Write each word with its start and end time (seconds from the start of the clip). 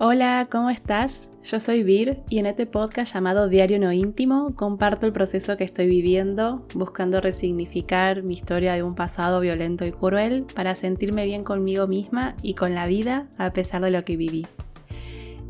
Hola, 0.00 0.46
¿cómo 0.48 0.70
estás? 0.70 1.28
Yo 1.42 1.58
soy 1.58 1.82
Vir 1.82 2.22
y 2.30 2.38
en 2.38 2.46
este 2.46 2.66
podcast 2.66 3.12
llamado 3.12 3.48
Diario 3.48 3.80
No 3.80 3.92
Íntimo 3.92 4.54
comparto 4.54 5.06
el 5.06 5.12
proceso 5.12 5.56
que 5.56 5.64
estoy 5.64 5.88
viviendo, 5.88 6.64
buscando 6.76 7.20
resignificar 7.20 8.22
mi 8.22 8.34
historia 8.34 8.74
de 8.74 8.84
un 8.84 8.94
pasado 8.94 9.40
violento 9.40 9.84
y 9.84 9.90
cruel 9.90 10.46
para 10.54 10.76
sentirme 10.76 11.24
bien 11.24 11.42
conmigo 11.42 11.88
misma 11.88 12.36
y 12.44 12.54
con 12.54 12.76
la 12.76 12.86
vida 12.86 13.26
a 13.38 13.52
pesar 13.52 13.82
de 13.82 13.90
lo 13.90 14.04
que 14.04 14.16
viví. 14.16 14.46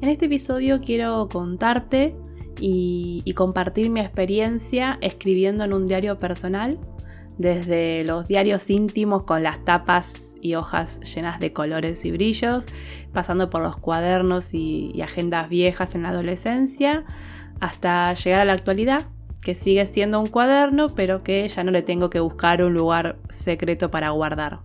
En 0.00 0.08
este 0.08 0.24
episodio 0.24 0.80
quiero 0.80 1.28
contarte 1.28 2.14
y, 2.58 3.20
y 3.26 3.34
compartir 3.34 3.90
mi 3.90 4.00
experiencia 4.00 4.96
escribiendo 5.02 5.64
en 5.64 5.74
un 5.74 5.86
diario 5.86 6.18
personal 6.18 6.78
desde 7.38 8.02
los 8.04 8.26
diarios 8.26 8.68
íntimos 8.68 9.22
con 9.22 9.42
las 9.44 9.64
tapas 9.64 10.36
y 10.40 10.56
hojas 10.56 11.00
llenas 11.14 11.38
de 11.38 11.52
colores 11.52 12.04
y 12.04 12.10
brillos, 12.10 12.66
pasando 13.12 13.48
por 13.48 13.62
los 13.62 13.78
cuadernos 13.78 14.52
y, 14.52 15.00
agendas 15.00 15.48
viejas 15.48 15.94
en 15.94 16.02
la 16.02 16.10
adolescencia, 16.10 17.04
hasta 17.60 18.12
llegar 18.14 18.42
a 18.42 18.44
la 18.44 18.52
actualidad, 18.52 19.02
que 19.40 19.54
sigue 19.54 19.86
siendo 19.86 20.20
un 20.20 20.26
cuaderno, 20.26 20.88
pero 20.88 21.22
que 21.22 21.46
ya 21.46 21.62
no 21.62 21.70
le 21.70 21.82
tengo 21.82 22.10
que 22.10 22.20
buscar 22.20 22.62
un 22.62 22.74
lugar 22.74 23.18
secreto 23.30 23.90
para 23.90 24.10
guardar. 24.10 24.60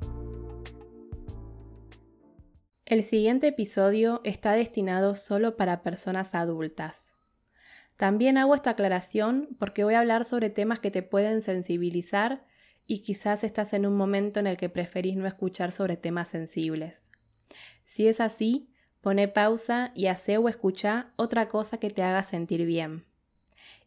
El 2.86 3.04
siguiente 3.04 3.48
episodio 3.48 4.20
está 4.24 4.54
destinado 4.54 5.16
solo 5.16 5.56
para 5.56 5.84
personas 5.84 6.36
adultas. 6.36 7.04
También 7.98 8.38
hago 8.38 8.56
esta 8.56 8.72
aclaración 8.72 9.50
porque 9.60 9.84
voy 9.84 9.94
a 9.94 10.00
hablar 10.00 10.26
sobre 10.26 10.50
temas 10.50 10.80
que 10.80 10.92
te 10.92 11.04
pueden 11.04 11.42
sensibilizar 11.42 12.44
y 12.88 13.00
quizás 13.00 13.44
estás 13.44 13.74
en 13.74 13.86
un 13.86 13.96
momento 13.96 14.40
en 14.40 14.48
el 14.48 14.58
que 14.58 14.70
preferís 14.70 15.16
no 15.16 15.28
escuchar 15.28 15.72
sobre 15.72 15.98
temas 15.98 16.28
sensibles. 16.28 17.06
Si 17.86 18.08
es 18.08 18.20
así, 18.20 18.70
pone 19.02 19.28
pausa 19.28 19.92
y 19.96 20.08
hace 20.08 20.38
o 20.38 20.50
escucha 20.50 21.12
otra 21.16 21.48
cosa 21.48 21.78
que 21.78 21.90
te 21.90 22.04
haga 22.04 22.24
sentir 22.24 22.66
bien. 22.66 23.06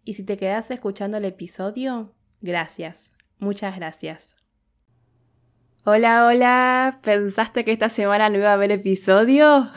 Y 0.04 0.14
si 0.14 0.24
te 0.24 0.36
quedas 0.36 0.70
escuchando 0.70 1.16
el 1.16 1.24
episodio, 1.24 2.14
gracias, 2.40 3.10
muchas 3.38 3.76
gracias. 3.76 4.36
Hola, 5.84 6.26
hola, 6.26 6.98
¿pensaste 7.02 7.64
que 7.64 7.72
esta 7.72 7.88
semana 7.88 8.28
no 8.28 8.38
iba 8.38 8.50
a 8.50 8.54
haber 8.54 8.72
episodio? 8.72 9.68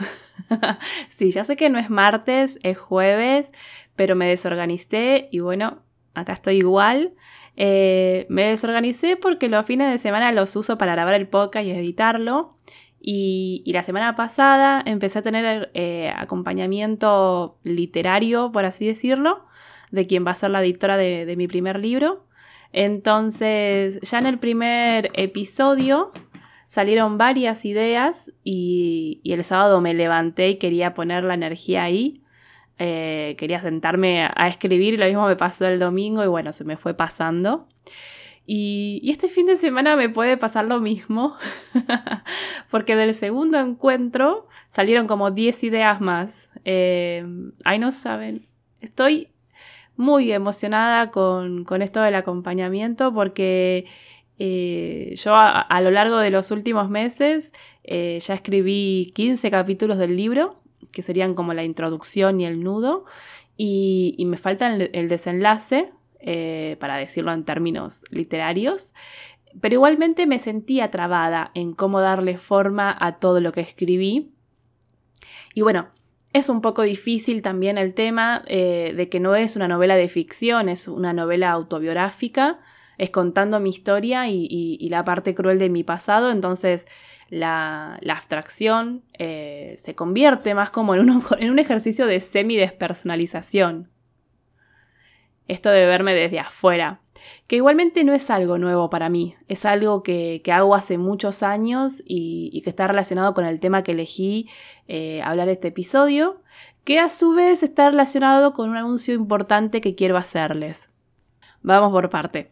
sí, 1.08 1.30
ya 1.30 1.44
sé 1.44 1.56
que 1.56 1.70
no 1.70 1.78
es 1.78 1.88
martes, 1.88 2.58
es 2.62 2.78
jueves, 2.78 3.52
pero 3.94 4.16
me 4.16 4.26
desorganicé 4.26 5.28
y 5.30 5.38
bueno, 5.38 5.84
acá 6.14 6.32
estoy 6.32 6.56
igual. 6.56 7.14
Eh, 7.62 8.24
me 8.30 8.44
desorganicé 8.44 9.18
porque 9.18 9.50
los 9.50 9.66
fines 9.66 9.92
de 9.92 9.98
semana 9.98 10.32
los 10.32 10.56
uso 10.56 10.78
para 10.78 10.92
grabar 10.92 11.12
el 11.12 11.28
podcast 11.28 11.66
y 11.66 11.70
editarlo. 11.72 12.56
Y, 12.98 13.62
la 13.66 13.82
semana 13.82 14.16
pasada 14.16 14.82
empecé 14.86 15.18
a 15.18 15.22
tener 15.22 15.70
eh, 15.74 16.10
acompañamiento 16.16 17.58
literario, 17.62 18.50
por 18.50 18.64
así 18.64 18.86
decirlo, 18.86 19.44
de 19.90 20.06
quien 20.06 20.26
va 20.26 20.30
a 20.30 20.36
ser 20.36 20.52
la 20.52 20.62
editora 20.62 20.96
de, 20.96 21.34
mi 21.36 21.48
primer 21.48 21.78
libro. 21.78 22.24
Entonces, 22.72 24.00
ya 24.00 24.18
en 24.20 24.26
el 24.26 24.38
primer 24.38 25.10
episodio 25.12 26.12
salieron 26.66 27.18
varias 27.18 27.66
ideas 27.66 28.32
y, 28.42 29.20
y, 29.22 29.32
el 29.32 29.44
sábado 29.44 29.82
me 29.82 29.92
levanté 29.92 30.48
y 30.48 30.58
quería 30.58 30.94
poner 30.94 31.24
la 31.24 31.34
energía 31.34 31.82
ahí. 31.82 32.22
Eh, 32.82 33.36
quería 33.36 33.60
sentarme 33.60 34.24
a 34.34 34.48
escribir 34.48 34.94
y 34.94 34.96
lo 34.96 35.04
mismo 35.04 35.26
me 35.26 35.36
pasó 35.36 35.66
el 35.66 35.78
domingo 35.78 36.24
y 36.24 36.28
bueno, 36.28 36.50
se 36.50 36.64
me 36.64 36.78
fue 36.78 36.94
pasando. 36.94 37.68
Y, 38.46 39.02
este 39.10 39.28
fin 39.28 39.44
de 39.44 39.58
semana 39.58 39.96
me 39.96 40.08
puede 40.08 40.38
pasar 40.38 40.64
lo 40.64 40.80
mismo, 40.80 41.36
porque 42.70 42.96
del 42.96 43.12
segundo 43.12 43.60
encuentro 43.60 44.48
salieron 44.66 45.06
como 45.06 45.30
10 45.30 45.62
ideas 45.64 46.00
más. 46.00 46.48
Eh, 46.64 47.22
ahí 47.64 47.78
no 47.78 47.90
saben, 47.90 48.48
estoy 48.80 49.28
muy 49.96 50.32
emocionada 50.32 51.10
con, 51.10 51.66
esto 51.82 52.00
del 52.00 52.14
acompañamiento 52.14 53.12
porque 53.12 53.84
eh, 54.38 55.14
yo 55.16 55.34
a, 55.36 55.80
lo 55.82 55.90
largo 55.90 56.16
de 56.16 56.30
los 56.30 56.50
últimos 56.50 56.88
meses 56.88 57.52
ya 57.84 58.34
escribí 58.34 59.12
15 59.14 59.50
capítulos 59.50 59.98
del 59.98 60.16
libro 60.16 60.59
que 60.92 61.02
serían 61.02 61.34
como 61.34 61.54
la 61.54 61.64
introducción 61.64 62.40
y 62.40 62.46
el 62.46 62.62
nudo, 62.62 63.04
y, 63.56 64.24
me 64.26 64.38
falta 64.38 64.74
el, 64.74 65.08
desenlace, 65.08 65.92
eh, 66.20 66.76
para 66.80 66.96
decirlo 66.96 67.32
en 67.32 67.44
términos 67.44 68.04
literarios, 68.10 68.94
pero 69.60 69.74
igualmente 69.74 70.26
me 70.26 70.38
sentía 70.38 70.90
trabada 70.90 71.50
en 71.54 71.74
cómo 71.74 72.00
darle 72.00 72.38
forma 72.38 72.96
a 72.98 73.18
todo 73.18 73.40
lo 73.40 73.52
que 73.52 73.60
escribí. 73.60 74.32
Y 75.54 75.62
bueno, 75.62 75.88
es 76.32 76.48
un 76.48 76.60
poco 76.60 76.82
difícil 76.82 77.42
también 77.42 77.76
el 77.76 77.94
tema 77.94 78.44
eh, 78.46 78.94
de 78.96 79.08
que 79.08 79.20
no 79.20 79.34
es 79.34 79.56
una 79.56 79.68
novela 79.68 79.96
de 79.96 80.08
ficción, 80.08 80.68
es 80.68 80.86
una 80.86 81.12
novela 81.12 81.50
autobiográfica, 81.50 82.60
es 83.00 83.10
contando 83.10 83.60
mi 83.60 83.70
historia 83.70 84.28
y 84.28 84.88
la 84.90 85.04
parte 85.04 85.34
cruel 85.34 85.58
de 85.58 85.70
mi 85.70 85.82
pasado, 85.84 86.30
entonces 86.30 86.86
la, 87.30 87.98
abstracción 88.08 89.04
eh, 89.18 89.74
se 89.78 89.94
convierte 89.94 90.54
más 90.54 90.70
como 90.70 90.94
en 90.96 91.10
un, 91.10 91.58
ejercicio 91.58 92.06
de 92.06 92.20
semi-despersonalización. 92.20 93.90
Esto 95.48 95.70
de 95.70 95.84
verme 95.84 96.14
desde 96.14 96.38
afuera, 96.38 97.00
que 97.48 97.56
igualmente 97.56 98.04
no 98.04 98.12
es 98.12 98.30
algo 98.30 98.58
nuevo 98.58 98.88
para 98.88 99.08
mí, 99.08 99.34
es 99.48 99.64
algo 99.64 100.02
que, 100.04 100.42
hago 100.52 100.74
hace 100.76 100.96
muchos 100.96 101.42
años 101.42 102.02
y, 102.06 102.60
que 102.62 102.70
está 102.70 102.86
relacionado 102.86 103.34
con 103.34 103.44
el 103.44 103.58
tema 103.58 103.82
que 103.82 103.92
elegí 103.92 104.48
eh, 104.86 105.22
hablar 105.22 105.48
este 105.48 105.68
episodio, 105.68 106.42
que 106.84 107.00
a 107.00 107.08
su 107.08 107.32
vez 107.32 107.62
está 107.62 107.90
relacionado 107.90 108.52
con 108.52 108.70
un 108.70 108.76
anuncio 108.76 109.14
importante 109.14 109.80
que 109.80 109.96
quiero 109.96 110.16
hacerles. 110.16 110.88
Vamos 111.62 111.90
por 111.90 112.10
parte. 112.10 112.50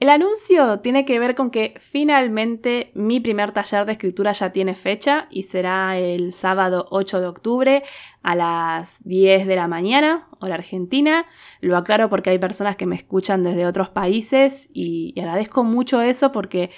El 0.00 0.08
anuncio 0.08 0.80
tiene 0.80 1.04
que 1.04 1.18
ver 1.18 1.34
con 1.34 1.50
que 1.50 1.74
finalmente 1.78 2.90
mi 2.94 3.20
primer 3.20 3.52
taller 3.52 3.84
de 3.84 3.92
escritura 3.92 4.32
ya 4.32 4.50
tiene 4.50 4.74
fecha 4.74 5.28
y 5.30 5.42
será 5.42 5.98
el 5.98 6.32
sábado 6.32 6.86
8 6.90 7.20
de 7.20 7.26
octubre 7.26 7.82
a 8.22 8.34
las 8.34 9.04
10 9.04 9.46
de 9.46 9.56
la 9.56 9.68
mañana, 9.68 10.26
hora 10.38 10.54
argentina. 10.54 11.26
Lo 11.60 11.76
aclaro 11.76 12.08
porque 12.08 12.30
hay 12.30 12.38
personas 12.38 12.76
que 12.76 12.86
me 12.86 12.96
escuchan 12.96 13.44
desde 13.44 13.66
otros 13.66 13.90
países 13.90 14.70
y, 14.72 15.12
agradezco 15.20 15.64
mucho 15.64 16.00
eso 16.00 16.32
porque 16.32 16.70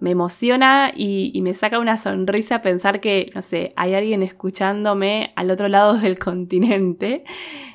me 0.00 0.10
emociona 0.10 0.90
y, 0.92 1.40
me 1.42 1.54
saca 1.54 1.78
una 1.78 1.96
sonrisa 1.96 2.60
pensar 2.60 2.98
que, 2.98 3.30
no 3.36 3.42
sé, 3.42 3.72
hay 3.76 3.94
alguien 3.94 4.24
escuchándome 4.24 5.32
al 5.36 5.52
otro 5.52 5.68
lado 5.68 5.94
del 6.00 6.18
continente. 6.18 7.22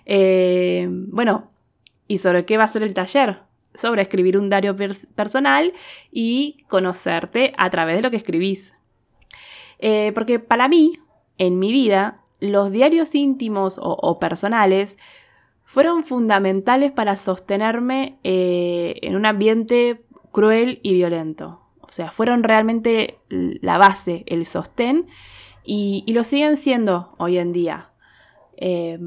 Eh, 0.06 0.90
bueno, 0.90 1.52
¿y 2.06 2.18
sobre 2.18 2.44
qué 2.44 2.58
va 2.58 2.66
a 2.66 2.68
ser 2.68 2.84
el 2.84 2.94
taller? 2.94 3.49
Sobre 3.74 4.02
escribir 4.02 4.38
un 4.38 4.50
diario 4.50 4.76
personal 5.16 5.74
y 6.12 6.66
conocerte 6.68 7.54
a 7.58 7.70
través 7.70 7.96
de 7.98 8.02
lo 8.02 8.12
que 8.12 8.18
escribís. 8.18 8.74
Eh, 9.80 10.12
porque 10.14 10.40
para 10.40 10.68
mí, 10.68 11.00
en 11.38 11.60
mi 11.60 11.72
vida, 11.72 12.22
los 12.40 12.72
diarios 12.72 13.16
íntimos 13.16 13.80
o, 13.82 14.20
personales 14.20 14.98
fueron 15.66 16.04
fundamentales 16.04 16.92
para 16.92 17.16
sostenerme 17.16 18.18
eh, 18.24 18.96
en 19.02 19.16
un 19.16 19.26
ambiente 19.26 20.02
cruel 20.32 20.80
y 20.84 20.94
violento. 20.94 21.62
O 21.82 21.92
sea, 21.92 22.12
fueron 22.12 22.44
realmente 22.44 23.20
la 23.30 23.78
base, 23.78 24.24
el 24.28 24.46
sostén, 24.46 25.08
y, 25.64 26.04
lo 26.08 26.24
siguen 26.24 26.58
siendo 26.58 27.14
hoy 27.18 27.38
en 27.38 27.52
día. 27.52 27.92
Eh, 28.58 29.00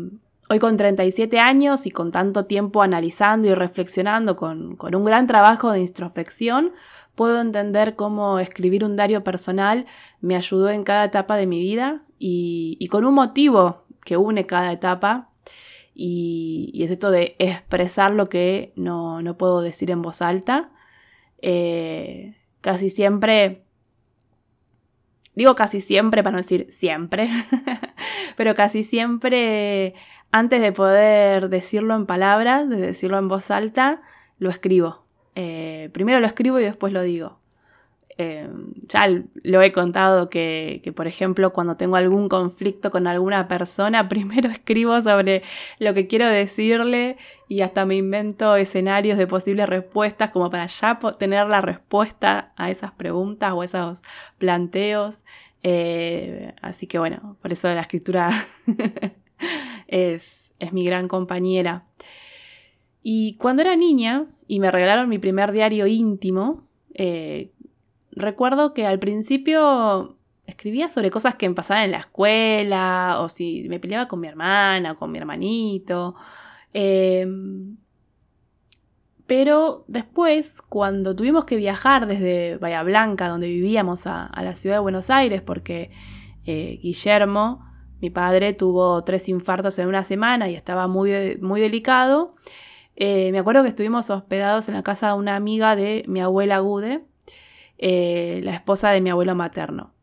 Hoy 0.53 0.59
con 0.59 0.77
37 0.77 1.41
años 1.41 1.87
y 1.87 1.91
con 1.91 2.13
tanto 2.13 2.45
tiempo 2.45 2.83
analizando 2.83 3.49
y 3.49 3.55
reflexionando 3.55 4.37
con, 4.37 4.77
un 4.79 5.05
gran 5.07 5.27
trabajo 5.27 5.71
de 5.71 5.81
introspección, 5.81 6.73
puedo 7.15 7.41
entender 7.41 7.97
cómo 7.97 8.39
escribir 8.39 8.85
un 8.85 8.95
diario 8.95 9.25
personal 9.25 9.87
me 10.21 10.37
ayudó 10.37 10.69
en 10.69 10.85
cada 10.85 11.07
etapa 11.07 11.39
de 11.39 11.47
mi 11.47 11.59
vida 11.59 12.03
y, 12.19 12.87
con 12.91 13.07
un 13.07 13.15
motivo 13.15 13.87
que 14.05 14.19
une 14.19 14.45
cada 14.45 14.73
etapa 14.73 15.31
y, 15.95 16.83
es 16.85 16.91
esto 16.91 17.11
de 17.11 17.35
expresar 17.39 18.13
lo 18.13 18.29
que 18.29 18.75
no, 18.77 19.23
puedo 19.39 19.63
decir 19.63 19.91
en 19.91 20.03
voz 20.03 20.21
alta. 20.21 20.71
Eh, 21.39 22.37
casi 22.61 22.91
siempre, 22.91 23.65
digo 25.35 25.55
casi 25.55 25.81
siempre 25.81 26.23
para 26.23 26.33
no 26.33 26.43
decir 26.43 26.67
siempre, 26.69 27.31
pero 28.37 28.55
casi 28.55 28.85
siempre 28.85 29.95
antes 30.33 30.61
de 30.61 30.73
poder 30.73 31.49
decirlo 31.51 31.95
en 31.95 32.07
palabras, 32.07 32.69
de 32.69 32.77
decirlo 32.77 33.19
en 33.19 33.29
voz 33.29 33.51
alta, 33.51 34.03
lo 34.39 34.51
escribo. 34.51 35.05
Eh, 35.35 35.91
primero 35.93 36.21
lo 36.21 36.27
escribo 36.27 36.59
y 36.59 36.65
después 36.65 36.93
lo 36.93 37.03
digo. 37.03 37.39
Eh, 38.19 38.49
ya 38.89 39.09
lo 39.43 39.63
he 39.63 39.73
contado 39.73 40.29
que, 40.29 40.93
por 40.95 41.07
ejemplo, 41.07 41.53
cuando 41.53 41.77
tengo 41.77 41.97
algún 41.97 42.29
conflicto 42.29 42.91
con 42.91 43.07
alguna 43.07 43.49
persona, 43.49 44.09
primero 44.09 44.51
escribo 44.51 45.01
sobre 45.03 45.43
lo 45.79 45.95
que 45.95 46.07
quiero 46.07 46.27
decirle 46.27 47.17
y 47.49 47.63
hasta 47.63 47.87
me 47.87 47.97
invento 47.97 48.57
escenarios 48.57 49.19
de 49.19 49.27
posibles 49.27 49.69
respuestas 49.69 50.31
como 50.31 50.51
para 50.51 50.67
ya 50.67 50.99
tener 51.19 51.47
la 51.49 51.61
respuesta 51.61 52.53
a 52.57 52.71
esas 52.71 52.93
preguntas 52.93 53.53
o 53.53 53.63
esos 53.63 54.03
planteos. 54.39 55.23
Eh, 55.65 56.55
así 56.61 56.87
que 56.87 56.99
bueno, 56.99 57.37
por 57.41 57.53
eso 57.53 57.69
la 57.69 57.83
escritura 57.83 58.31
es, 59.93 60.55
es 60.59 60.73
mi 60.73 60.85
gran 60.85 61.07
compañera. 61.07 61.87
Y 63.03 63.37
cuando 63.37 63.63
era 63.63 63.77
niña 63.77 64.27
y 64.49 64.59
me 64.59 64.71
regalaron 64.71 65.09
mi 65.09 65.19
primer 65.19 65.53
diario 65.53 65.87
íntimo, 65.87 66.67
eh, 66.95 67.53
recuerdo 68.11 68.75
que 68.75 68.87
al 68.87 68.99
principio 68.99 70.17
escribía 70.47 70.89
sobre 70.89 71.11
cosas 71.11 71.35
que 71.35 71.49
me 71.49 71.55
pasaban 71.55 71.85
en 71.85 71.93
la 71.93 71.99
escuela, 71.99 73.17
o 73.21 73.29
si 73.29 73.67
me 73.69 73.81
peleaba 73.81 74.09
con 74.09 74.21
mi 74.21 74.29
hermana 74.29 74.93
o 74.93 74.97
con 74.97 75.13
mi 75.13 75.19
hermanito. 75.19 76.15
Em, 76.73 77.77
pero 79.27 79.85
después, 79.89 80.63
cuando 80.63 81.15
tuvimos 81.15 81.45
que 81.45 81.57
viajar 81.57 82.07
desde 82.07 82.57
Bahía 82.59 82.83
Blanca, 82.83 83.29
donde 83.29 83.49
vivíamos, 83.49 84.07
a, 84.07 84.31
la 84.43 84.55
ciudad 84.55 84.77
de 84.77 84.81
Buenos 84.81 85.11
Aires, 85.11 85.43
porque 85.43 85.91
eh, 86.45 86.79
Guillermo, 86.83 87.72
mi 88.03 88.11
padre, 88.11 88.53
tuvo 88.53 89.03
tres 89.05 89.29
infartos 89.29 89.79
en 89.79 89.89
una 89.89 90.03
semana 90.05 90.51
y 90.51 90.55
estaba 90.55 90.89
muy, 90.89 91.39
muy 91.41 91.61
delicado, 91.61 92.35
eh, 92.97 93.33
me 93.33 93.39
acuerdo 93.39 93.63
que 93.63 93.69
estuvimos 93.69 94.11
hospedados 94.11 94.69
en 94.69 94.75
la 94.75 94.83
casa 94.83 95.09
de 95.09 95.15
una 95.15 95.37
amiga 95.37 95.77
de 95.77 96.05
mi 96.07 96.21
abuela 96.21 96.59
Gude, 96.59 97.05
eh, 97.79 98.41
la 98.45 98.55
esposa 98.55 98.91
de 98.91 99.01
mi 99.01 99.11
abuelo 99.11 99.35
materno. 99.35 99.95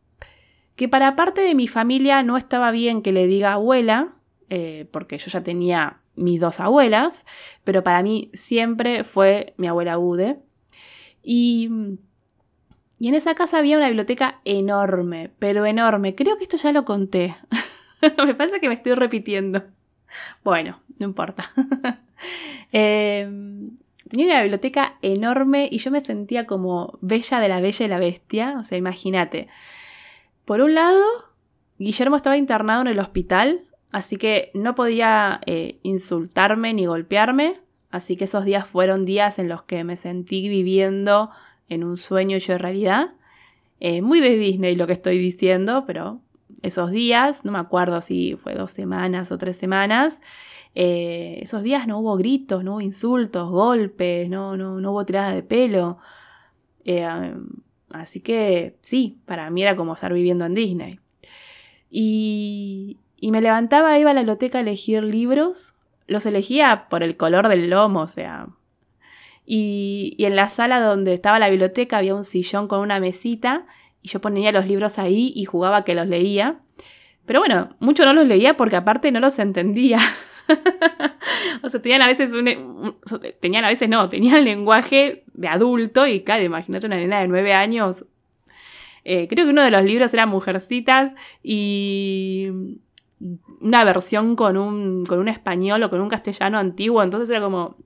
Que 0.76 0.88
para 0.88 1.14
parte 1.14 1.42
de 1.42 1.54
mi 1.54 1.68
familia 1.68 2.22
no 2.22 2.36
estaba 2.36 2.70
bien 2.70 3.02
que 3.02 3.12
le 3.12 3.26
diga 3.26 3.52
abuela, 3.52 4.14
eh, 4.48 4.88
porque 4.92 5.18
yo 5.18 5.30
ya 5.30 5.42
tenía 5.42 6.00
mis 6.16 6.40
dos 6.40 6.58
abuelas, 6.60 7.24
pero 7.64 7.84
para 7.84 8.02
mí 8.02 8.30
siempre 8.34 9.04
fue 9.04 9.54
mi 9.56 9.68
abuela 9.68 9.96
Gude. 9.96 10.40
Y, 11.22 11.70
y 12.98 13.08
en 13.08 13.14
esa 13.14 13.34
casa 13.34 13.58
había 13.58 13.76
una 13.76 13.86
biblioteca 13.86 14.40
enorme, 14.44 15.30
pero 15.38 15.64
enorme. 15.66 16.14
Creo 16.14 16.36
que 16.36 16.42
esto 16.42 16.56
ya 16.56 16.72
lo 16.72 16.84
conté. 16.84 17.36
me 18.24 18.34
parece 18.34 18.60
que 18.60 18.68
me 18.68 18.74
estoy 18.74 18.94
repitiendo. 18.94 19.62
Bueno, 20.44 20.80
no 20.98 21.06
importa. 21.06 21.50
Em, 22.72 23.74
tenía 24.08 24.26
una 24.26 24.42
biblioteca 24.42 24.98
enorme 25.02 25.68
y 25.72 25.78
yo 25.78 25.90
me 25.90 26.00
sentía 26.00 26.46
como 26.46 26.98
Bella 27.00 27.40
de 27.40 27.48
la 27.48 27.60
Bella 27.60 27.86
y 27.86 27.88
la 27.88 27.98
Bestia. 27.98 28.56
O 28.60 28.64
sea, 28.64 28.78
imagínate. 28.78 29.48
Por 30.44 30.60
un 30.60 30.74
lado, 30.74 31.02
Guillermo 31.78 32.16
estaba 32.16 32.36
internado 32.36 32.82
en 32.82 32.88
el 32.88 32.98
hospital, 32.98 33.62
así 33.90 34.18
que 34.18 34.50
no 34.54 34.74
podía 34.74 35.40
eh, 35.46 35.78
insultarme 35.82 36.74
ni 36.74 36.86
golpearme. 36.86 37.60
Así 37.90 38.16
que 38.16 38.24
esos 38.24 38.44
días 38.44 38.68
fueron 38.68 39.04
días 39.04 39.38
en 39.38 39.48
los 39.48 39.62
que 39.62 39.82
me 39.82 39.96
sentí 39.96 40.48
viviendo 40.48 41.30
en 41.68 41.82
un 41.82 41.96
sueño 41.96 42.36
hecho 42.36 42.56
realidad. 42.58 43.14
Eh, 43.80 44.02
muy 44.02 44.20
de 44.20 44.36
Disney 44.36 44.76
lo 44.76 44.86
que 44.86 44.92
estoy 44.92 45.18
diciendo, 45.18 45.84
pero 45.86 46.20
esos 46.62 46.90
días, 46.90 47.44
no 47.44 47.52
me 47.52 47.58
acuerdo 47.58 48.00
si 48.00 48.36
fue 48.36 48.54
dos 48.54 48.72
semanas 48.72 49.32
o 49.32 49.38
tres 49.38 49.56
semanas, 49.56 50.20
eh, 50.74 51.38
esos 51.42 51.62
días 51.62 51.86
no 51.86 51.98
hubo 51.98 52.16
gritos, 52.16 52.62
no 52.62 52.72
hubo 52.72 52.80
insultos, 52.80 53.50
golpes, 53.50 54.28
no, 54.28 54.56
no, 54.56 54.80
no 54.80 54.92
hubo 54.92 55.04
tiradas 55.04 55.34
de 55.34 55.42
pelo. 55.42 55.98
Eh, 56.84 57.34
así 57.92 58.20
que 58.20 58.76
sí, 58.80 59.20
para 59.26 59.50
mí 59.50 59.62
era 59.62 59.76
como 59.76 59.94
estar 59.94 60.12
viviendo 60.12 60.44
en 60.44 60.54
Disney. 60.54 61.00
Y, 61.90 62.98
y 63.16 63.30
me 63.32 63.40
levantaba, 63.40 63.98
iba 63.98 64.10
a 64.10 64.14
la 64.14 64.20
biblioteca 64.20 64.58
a 64.58 64.60
elegir 64.60 65.02
libros. 65.02 65.74
Los 66.06 66.26
elegía 66.26 66.86
por 66.88 67.02
el 67.02 67.16
color 67.16 67.48
del 67.48 67.70
lomo, 67.70 68.02
o 68.02 68.08
sea. 68.08 68.48
Y, 69.44 70.14
y 70.18 70.26
en 70.26 70.36
la 70.36 70.48
sala 70.48 70.80
donde 70.80 71.14
estaba 71.14 71.40
la 71.40 71.48
biblioteca 71.48 71.98
había 71.98 72.14
un 72.14 72.24
sillón 72.24 72.68
con 72.68 72.80
una 72.80 73.00
mesita 73.00 73.66
y 74.02 74.08
yo 74.08 74.20
ponía 74.20 74.52
los 74.52 74.66
libros 74.66 74.98
ahí 74.98 75.32
y 75.34 75.44
jugaba 75.44 75.84
que 75.84 75.94
los 75.94 76.06
leía. 76.06 76.60
Pero 77.26 77.40
bueno, 77.40 77.76
mucho 77.80 78.04
no 78.04 78.12
los 78.12 78.26
leía 78.26 78.56
porque 78.56 78.76
aparte 78.76 79.12
no 79.12 79.20
los 79.20 79.38
entendía. 79.38 79.98
o 81.62 81.68
sea, 81.68 81.80
tenían 81.82 82.02
a 82.02 82.06
veces 82.06 82.32
un, 82.32 82.96
tenían 83.40 83.64
a 83.64 83.68
veces 83.68 83.88
no, 83.88 84.08
tenían 84.08 84.44
lenguaje 84.44 85.24
de 85.32 85.48
adulto 85.48 86.06
y 86.06 86.22
claro, 86.22 86.42
imagínate 86.42 86.86
una 86.86 86.96
nena 86.96 87.20
de 87.20 87.28
nueve 87.28 87.52
años. 87.52 88.04
Eh, 89.04 89.28
creo 89.28 89.46
que 89.46 89.52
uno 89.52 89.62
de 89.62 89.70
los 89.70 89.84
libros 89.84 90.12
era 90.12 90.26
Mujercitas 90.26 91.14
y 91.42 92.48
una 93.60 93.84
versión 93.84 94.36
con 94.36 94.56
un, 94.56 95.04
con 95.04 95.18
un 95.18 95.28
español 95.28 95.82
o 95.82 95.90
con 95.90 96.00
un 96.00 96.08
castellano 96.08 96.58
antiguo, 96.58 97.02
entonces 97.02 97.30
era 97.30 97.40
como, 97.40 97.76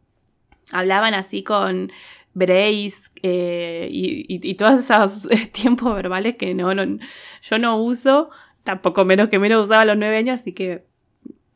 hablaban 0.72 1.14
así 1.14 1.42
con 1.42 1.90
Brace 2.34 3.10
eh, 3.22 3.88
y, 3.90 4.54
todos 4.54 4.80
esos 4.80 5.28
tiempos 5.52 5.94
verbales 5.94 6.36
que 6.36 6.54
no, 6.54 6.74
no, 6.74 6.98
yo 7.42 7.58
no 7.58 7.76
uso, 7.80 8.30
tampoco 8.64 9.04
menos 9.04 9.28
que 9.28 9.38
menos 9.38 9.64
usaba 9.64 9.82
a 9.82 9.84
los 9.84 9.96
nueve 9.96 10.16
años, 10.16 10.40
así 10.40 10.52
que 10.52 10.84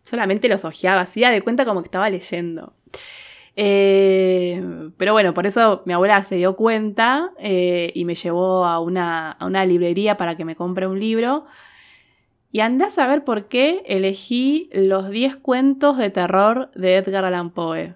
solamente 0.03 0.49
los 0.49 0.65
ojeaba, 0.65 1.03
hacía 1.03 1.31
de 1.31 1.43
cuenta 1.43 1.65
como 1.65 1.83
que 1.83 1.87
estaba 1.87 2.09
leyendo. 2.09 2.75
Eh, 3.61 4.63
pero 4.97 5.13
bueno, 5.13 5.35
por 5.35 5.45
eso 5.45 5.83
mi 5.85 5.93
abuela 5.93 6.23
se 6.23 6.37
dio 6.37 6.55
cuenta 6.55 7.33
eh, 7.41 7.91
y 7.93 8.05
me 8.05 8.15
llevó 8.15 8.65
a 8.65 8.79
una, 8.79 9.33
a 9.33 9.47
una, 9.47 9.67
librería 9.67 10.17
para 10.17 10.37
que 10.37 10.45
me 10.45 10.55
compre 10.55 10.87
un 10.87 11.01
libro. 11.01 11.45
Y 12.53 12.61
andé 12.61 12.85
a 12.85 12.91
saber 12.91 13.25
por 13.25 13.49
qué 13.49 13.83
elegí 13.87 14.71
los 14.73 15.11
10 15.11 15.37
cuentos 15.37 15.99
de 15.99 16.11
terror 16.11 16.71
de 16.77 16.97
Edgar 16.97 17.25
Allan 17.25 17.51
Poe. 17.51 17.95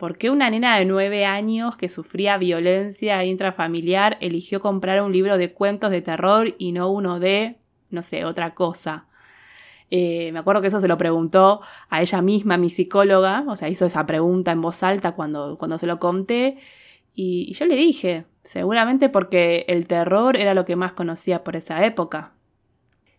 ¿Por 0.00 0.16
qué 0.16 0.30
una 0.30 0.48
nena 0.48 0.78
de 0.78 0.86
nueve 0.86 1.26
años 1.26 1.76
que 1.76 1.90
sufría 1.90 2.38
violencia 2.38 3.22
intrafamiliar 3.22 4.16
eligió 4.22 4.58
comprar 4.62 5.02
un 5.02 5.12
libro 5.12 5.36
de 5.36 5.52
cuentos 5.52 5.90
de 5.90 6.00
terror 6.00 6.54
y 6.56 6.72
no 6.72 6.90
uno 6.90 7.20
de, 7.20 7.58
no 7.90 8.00
sé, 8.00 8.24
otra 8.24 8.54
cosa? 8.54 9.08
Eh, 9.90 10.30
me 10.32 10.38
acuerdo 10.38 10.62
que 10.62 10.68
eso 10.68 10.80
se 10.80 10.88
lo 10.88 10.96
preguntó 10.96 11.60
a 11.90 12.00
ella 12.00 12.22
misma, 12.22 12.56
mi 12.56 12.70
psicóloga, 12.70 13.44
o 13.46 13.56
sea, 13.56 13.68
hizo 13.68 13.84
esa 13.84 14.06
pregunta 14.06 14.52
en 14.52 14.62
voz 14.62 14.82
alta 14.82 15.12
cuando, 15.12 15.58
cuando 15.58 15.76
se 15.76 15.86
lo 15.86 15.98
conté. 15.98 16.56
Y, 17.12 17.52
yo 17.52 17.66
le 17.66 17.76
dije, 17.76 18.24
seguramente 18.42 19.10
porque 19.10 19.66
el 19.68 19.86
terror 19.86 20.38
era 20.38 20.54
lo 20.54 20.64
que 20.64 20.76
más 20.76 20.94
conocía 20.94 21.44
por 21.44 21.56
esa 21.56 21.84
época. 21.84 22.32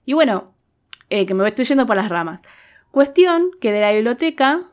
Y 0.03 0.13
bueno, 0.13 0.55
eh, 1.11 1.27
que 1.27 1.35
me 1.35 1.47
estoy 1.47 1.65
yendo 1.65 1.85
por 1.85 1.95
las 1.95 2.09
ramas. 2.09 2.41
Cuestión 2.89 3.51
que 3.61 3.71
de 3.71 3.81
la 3.81 3.91
biblioteca 3.91 4.70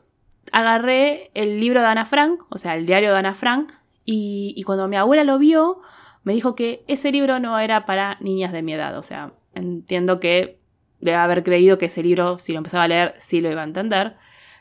agarré 0.51 1.31
el 1.33 1.59
libro 1.59 1.81
de 1.81 1.87
Ana 1.87 2.05
Frank, 2.05 2.41
o 2.49 2.57
sea, 2.57 2.75
el 2.75 2.85
diario 2.85 3.11
de 3.11 3.19
Ana 3.19 3.35
Frank, 3.35 3.73
y, 4.11 4.63
cuando 4.63 4.87
mi 4.87 4.95
abuela 4.95 5.23
lo 5.23 5.37
vio, 5.37 5.81
me 6.23 6.33
dijo 6.33 6.55
que 6.55 6.83
ese 6.87 7.11
libro 7.11 7.39
no 7.39 7.59
era 7.59 7.85
para 7.85 8.17
niñas 8.21 8.51
de 8.51 8.63
mi 8.63 8.73
edad. 8.73 8.97
O 8.97 9.03
sea, 9.03 9.33
entiendo 9.53 10.19
que 10.19 10.59
debe 10.99 11.17
haber 11.17 11.43
creído 11.43 11.77
que 11.77 11.85
ese 11.85 12.01
libro, 12.01 12.39
si 12.39 12.53
lo 12.53 12.57
empezaba 12.57 12.85
a 12.85 12.87
leer, 12.87 13.13
sí 13.19 13.39
lo 13.39 13.51
iba 13.51 13.61
a 13.61 13.65
entender. 13.65 14.15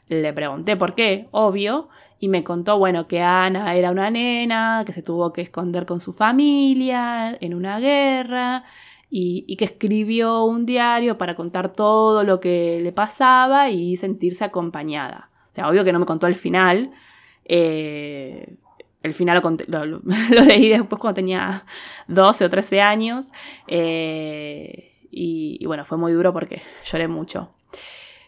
Le 0.06 0.34
pregunté 0.34 0.76
por 0.76 0.94
qué, 0.94 1.28
obvio, 1.30 1.88
y 2.18 2.28
me 2.28 2.44
contó, 2.44 2.78
bueno, 2.78 3.08
que 3.08 3.22
Ana 3.22 3.74
era 3.74 3.90
una 3.90 4.10
nena, 4.10 4.82
que 4.84 4.92
se 4.92 5.02
tuvo 5.02 5.32
que 5.32 5.40
esconder 5.40 5.86
con 5.86 6.00
su 6.00 6.12
familia 6.12 7.34
en 7.40 7.54
una 7.54 7.78
guerra, 7.80 8.64
y, 9.10 9.44
y, 9.48 9.56
que 9.56 9.64
escribió 9.64 10.44
un 10.44 10.66
diario 10.66 11.16
para 11.16 11.34
contar 11.34 11.72
todo 11.72 12.22
lo 12.24 12.40
que 12.40 12.80
le 12.82 12.92
pasaba 12.92 13.70
y 13.70 13.96
sentirse 13.96 14.44
acompañada 14.44 15.30
obvio 15.66 15.84
que 15.84 15.92
no 15.92 15.98
me 15.98 16.06
contó 16.06 16.26
el 16.26 16.34
final. 16.34 16.92
Eh, 17.44 18.56
el 19.02 19.14
final 19.14 19.40
lo, 19.66 20.00
leí 20.44 20.68
después 20.68 21.00
cuando 21.00 21.14
tenía 21.14 21.64
12 22.08 22.44
o 22.44 22.50
13 22.50 22.80
años. 22.80 23.30
Eh, 23.66 24.94
y, 25.10 25.64
bueno, 25.66 25.84
fue 25.84 25.98
muy 25.98 26.12
duro 26.12 26.32
porque 26.32 26.62
lloré 26.84 27.08
mucho. 27.08 27.50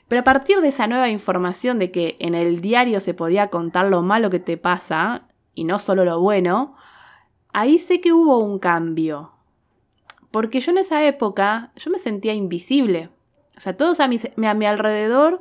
Pero 0.08 0.20
a 0.20 0.24
partir 0.24 0.60
de 0.60 0.68
esa 0.68 0.86
nueva 0.86 1.08
información 1.08 1.78
de 1.78 1.92
que 1.92 2.16
en 2.18 2.34
el 2.34 2.60
diario 2.60 2.98
se 3.00 3.14
podía 3.14 3.48
contar 3.48 3.86
lo 3.86 4.02
malo 4.02 4.30
que 4.30 4.40
te 4.40 4.56
pasa 4.56 5.28
y 5.54 5.64
no 5.64 5.78
solo 5.78 6.04
lo 6.04 6.20
bueno, 6.20 6.74
ahí 7.52 7.78
sé 7.78 8.00
que 8.00 8.12
hubo 8.12 8.38
un 8.38 8.58
cambio. 8.58 9.32
Porque 10.32 10.60
yo 10.60 10.72
en 10.72 10.78
esa 10.78 11.04
época, 11.06 11.72
yo 11.76 11.90
me 11.90 11.98
sentía 11.98 12.34
invisible. 12.34 13.10
O 13.56 13.60
sea, 13.60 13.76
todos 13.76 14.00
a 14.00 14.08
mi 14.08 14.66
alrededor 14.66 15.40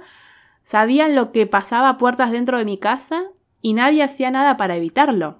Sabían 0.70 1.16
lo 1.16 1.32
que 1.32 1.48
pasaba 1.48 1.90
a 1.90 1.98
puertas 1.98 2.30
dentro 2.30 2.60
de 2.60 2.64
mi 2.64 2.78
casa 2.78 3.24
y 3.60 3.74
nadie 3.74 4.04
hacía 4.04 4.30
nada 4.30 4.56
para 4.56 4.76
evitarlo. 4.76 5.40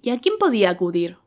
¿Y 0.00 0.10
a 0.10 0.20
quién 0.20 0.38
podía 0.38 0.70
acudir? 0.70 1.18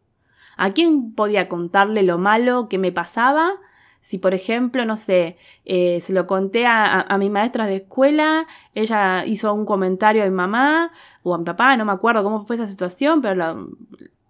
¿A 0.55 0.71
quién 0.71 1.13
podía 1.13 1.49
contarle 1.49 2.03
lo 2.03 2.17
malo 2.17 2.69
que 2.69 2.77
me 2.77 2.93
pasaba? 2.93 3.51
Si, 3.99 4.17
por 4.17 4.33
ejemplo, 4.33 4.85
no 4.85 4.95
sé, 4.95 5.35
eh, 5.65 5.99
se 5.99 6.13
lo 6.13 6.25
conté 6.25 6.65
a, 6.65 7.05
mi 7.19 7.29
maestra 7.29 7.65
de 7.65 7.75
escuela, 7.75 8.47
ella 8.75 9.25
hizo 9.25 9.53
un 9.53 9.65
comentario 9.65 10.23
a 10.23 10.27
mi 10.27 10.31
mamá 10.31 10.93
o 11.23 11.35
a 11.35 11.37
mi 11.37 11.43
papá, 11.43 11.75
no 11.75 11.83
me 11.83 11.91
acuerdo 11.91 12.23
cómo 12.23 12.45
fue 12.45 12.55
esa 12.55 12.67
situación, 12.67 13.21
pero 13.21 13.71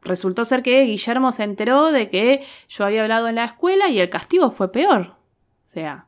resultó 0.01 0.43
ser 0.43 0.63
que 0.63 0.81
Guillermo 0.85 1.31
se 1.31 1.43
enteró 1.43 1.91
de 1.91 2.09
que 2.09 2.43
yo 2.67 2.85
había 2.85 3.03
hablado 3.03 3.27
en 3.27 3.35
la 3.35 3.45
escuela 3.45 3.89
y 3.89 3.99
el 3.99 4.09
castigo 4.09 4.49
fue 4.49 4.71
peor. 4.71 5.17
O 5.65 5.67
sea. 5.67 6.07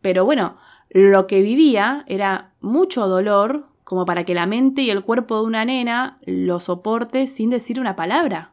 Pero 0.00 0.24
bueno, 0.24 0.56
lo 0.90 1.26
que 1.26 1.42
vivía 1.42 2.04
era 2.06 2.52
mucho 2.60 3.06
dolor 3.08 3.66
como 3.84 4.04
para 4.04 4.24
que 4.24 4.34
la 4.34 4.46
mente 4.46 4.82
y 4.82 4.90
el 4.90 5.02
cuerpo 5.02 5.36
de 5.36 5.46
una 5.46 5.64
nena 5.64 6.18
lo 6.26 6.60
soporte 6.60 7.26
sin 7.26 7.50
decir 7.50 7.80
una 7.80 7.96
palabra. 7.96 8.52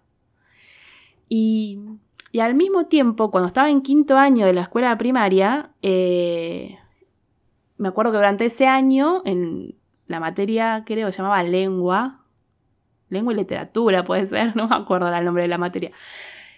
Y, 1.28 1.80
Y 2.32 2.42
al 2.42 2.54
mismo 2.54 2.88
tiempo, 2.88 3.32
cuando 3.32 3.48
estaba 3.48 3.70
en 3.70 3.82
quinto 3.82 4.18
año 4.18 4.46
de 4.46 4.54
la 4.54 4.62
escuela 4.62 4.98
primaria, 4.98 5.72
eh, 5.82 6.78
me 7.78 7.88
acuerdo 7.88 8.12
que 8.12 8.18
durante 8.18 8.46
ese 8.46 8.68
año, 8.68 9.22
en 9.26 9.76
la 10.08 10.20
materia, 10.20 10.84
creo, 10.86 11.12
se 11.12 11.18
llamaba 11.20 11.44
lengua, 11.44 12.26
lengua 13.10 13.34
y 13.34 13.38
literatura 13.38 14.04
puede 14.04 14.28
ser, 14.28 14.54
no 14.58 14.68
me 14.68 14.76
acuerdo 14.76 15.14
el 15.14 15.26
nombre 15.26 15.44
de 15.44 15.50
la 15.50 15.58
materia. 15.58 15.92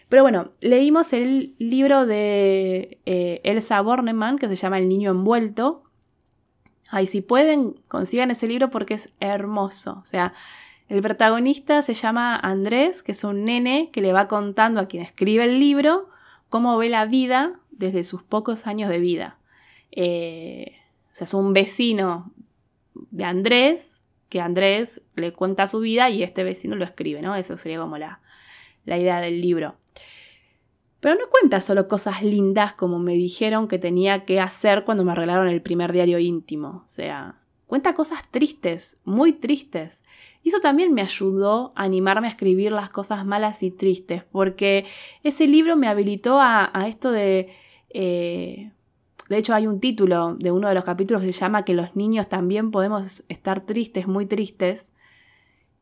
Pero 0.10 0.24
bueno, 0.24 0.52
leímos 0.62 1.12
el 1.14 1.56
libro 1.58 2.06
de 2.06 3.00
eh, 3.06 3.42
Elsa 3.44 3.82
Bornemann 3.82 4.38
que 4.38 4.48
se 4.48 4.56
llama 4.56 4.78
El 4.78 4.88
niño 4.88 5.12
envuelto. 5.12 5.84
Ay, 6.90 7.08
si 7.08 7.22
pueden, 7.22 7.82
consigan 7.88 8.32
ese 8.32 8.48
libro 8.48 8.70
porque 8.70 8.94
es 8.94 9.14
hermoso. 9.20 10.00
O 10.02 10.06
sea, 10.06 10.34
el 10.88 11.02
protagonista 11.02 11.82
se 11.82 11.94
llama 11.94 12.38
Andrés, 12.38 13.04
que 13.04 13.12
es 13.12 13.24
un 13.26 13.44
nene 13.44 13.90
que 13.92 14.02
le 14.02 14.14
va 14.14 14.30
contando 14.30 14.80
a 14.80 14.88
quien 14.88 15.04
escribe 15.04 15.44
el 15.44 15.60
libro 15.60 16.08
cómo 16.50 16.78
ve 16.78 16.88
la 16.88 17.06
vida 17.06 17.60
desde 17.72 18.06
sus 18.06 18.24
pocos 18.24 18.68
años 18.68 18.90
de 18.90 19.00
vida. 19.00 19.38
Eh, 19.92 20.78
o 21.12 21.16
sea, 21.16 21.26
es 21.26 21.34
un 21.34 21.52
vecino 21.52 22.32
de 23.12 23.26
Andrés, 23.26 24.06
que 24.30 24.40
Andrés 24.40 25.02
le 25.16 25.34
cuenta 25.34 25.68
su 25.68 25.80
vida 25.80 26.10
y 26.10 26.24
este 26.24 26.44
vecino 26.44 26.76
lo 26.76 26.86
escribe, 26.86 27.22
¿no? 27.22 27.36
Eso 27.36 27.58
sería 27.58 27.80
como 27.80 27.98
la, 27.98 28.22
la 28.86 28.98
idea 28.98 29.20
del 29.20 29.42
libro. 29.42 29.76
Pero 31.00 31.16
no 31.16 31.30
cuenta 31.30 31.62
solo 31.62 31.88
cosas 31.88 32.24
lindas 32.24 32.74
como 32.74 33.00
me 33.00 33.13
dijeron 33.13 33.68
que 33.68 33.77
tenía 33.77 34.25
que 34.25 34.39
hacer 34.39 34.84
cuando 34.84 35.04
me 35.04 35.12
arreglaron 35.12 35.48
el 35.48 35.62
primer 35.62 35.92
diario 35.92 36.18
íntimo. 36.18 36.82
O 36.86 36.88
sea, 36.88 37.39
cuenta 37.68 37.94
cosas 37.94 38.24
tristes, 38.32 39.00
muy 39.06 39.34
tristes. 39.34 40.04
Y 40.44 40.50
eso 40.50 40.60
también 40.60 40.94
me 40.94 41.01
ayudó 41.01 41.74
a 41.75 41.84
animarme 41.84 42.27
a 42.27 42.32
escribir 42.32 42.72
las 42.72 42.89
cosas 42.89 43.25
malas 43.25 43.62
y 43.63 43.70
tristes, 43.70 44.24
porque 44.24 44.86
ese 45.24 45.48
libro 45.48 45.75
me 45.75 45.88
habilitó 45.88 46.39
a, 46.39 46.72
esto 46.88 47.12
de... 47.12 47.54
Eh, 47.89 48.72
de 49.30 49.38
hecho, 49.38 49.54
hay 49.54 49.68
un 49.68 49.82
título 49.82 50.36
de 50.39 50.51
uno 50.51 50.70
de 50.70 50.74
los 50.74 50.86
capítulos 50.86 51.22
que 51.22 51.34
se 51.34 51.42
llama 51.42 51.66
que 51.66 51.74
los 51.74 51.98
niños 51.98 52.30
también 52.30 52.72
podemos 52.72 53.24
estar 53.27 53.66
tristes, 53.66 54.08
muy 54.08 54.25
tristes. 54.25 54.94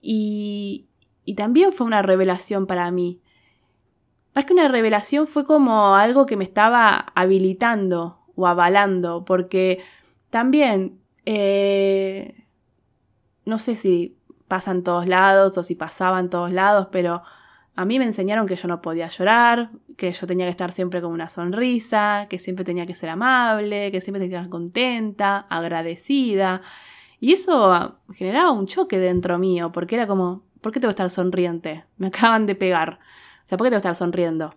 Y, 0.02 0.88
y 1.26 1.36
también 1.36 1.72
fue 1.72 1.86
una 1.86 2.02
revelación 2.02 2.66
para 2.66 2.90
mí 2.90 3.22
más 4.36 4.46
que 4.46 4.54
una 4.54 4.68
revelación 4.68 5.28
fue 5.28 5.46
como 5.46 5.96
algo 5.96 6.26
que 6.26 6.36
me 6.36 6.44
estaba 6.44 6.98
habilitando 7.16 8.20
o 8.36 8.48
avalando, 8.48 9.24
porque 9.24 9.82
también, 10.30 11.00
eh, 11.26 12.46
no 13.46 13.58
sé 13.58 13.78
si 13.78 14.18
pasa 14.50 14.72
en 14.72 14.84
todos 14.84 15.08
lados 15.08 15.58
o 15.58 15.64
si 15.64 15.76
pasaba 15.76 16.20
en 16.20 16.30
todos 16.30 16.52
lados, 16.52 16.90
pero 16.92 17.22
a 17.78 17.86
mí 17.86 17.98
me 17.98 18.06
enseñaron 18.06 18.46
que 18.46 18.58
yo 18.58 18.68
no 18.68 18.82
podía 18.82 19.08
llorar, 19.08 19.72
que 19.96 20.12
yo 20.12 20.28
tenía 20.28 20.46
que 20.46 20.52
estar 20.52 20.74
siempre 20.74 21.02
con 21.02 21.14
una 21.14 21.30
sonrisa, 21.30 22.28
que 22.30 22.38
siempre 22.38 22.66
tenía 22.66 22.86
que 22.86 22.96
ser 22.96 23.10
amable, 23.10 23.90
que 23.92 24.02
siempre 24.02 24.20
tenía 24.20 24.40
que 24.40 24.44
estar 24.44 24.50
contenta, 24.50 25.46
agradecida. 25.50 26.62
Y 27.22 27.32
eso 27.32 28.00
generaba 28.14 28.52
un 28.52 28.68
choque 28.68 29.00
dentro 29.00 29.40
mío, 29.40 29.72
porque 29.72 29.96
era 29.96 30.08
como, 30.08 30.44
¿por 30.60 30.74
qué 30.74 30.80
tengo 30.82 30.90
que 30.90 30.96
estar 30.96 31.10
sonriente? 31.10 31.86
Me 31.98 32.08
acaban 32.14 32.46
de 32.46 32.56
pegar. 32.56 33.00
O 33.46 33.48
sea, 33.48 33.60
¿por 33.60 33.66
qué 33.66 33.70
tengo 33.70 33.78
que 33.78 33.88
estar 33.88 33.96
sonriendo? 33.96 34.52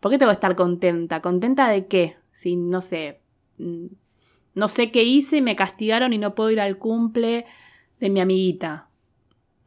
¿Por 0.00 0.10
qué 0.10 0.16
tengo 0.16 0.30
que 0.30 0.34
estar 0.34 0.56
contenta? 0.56 1.20
¿Contenta 1.20 1.68
de 1.68 1.86
qué? 1.86 2.16
Si, 2.32 2.56
no 2.56 2.80
sé, 2.80 3.20
mm, 3.58 3.86
no 4.54 4.68
sé 4.68 4.90
qué 4.90 5.04
hice, 5.04 5.36
y 5.36 5.42
me 5.42 5.56
castigaron 5.56 6.14
y 6.14 6.18
no 6.18 6.34
puedo 6.34 6.50
ir 6.50 6.60
al 6.60 6.78
cumple 6.78 7.44
de 7.98 8.08
mi 8.08 8.20
amiguita. 8.20 8.88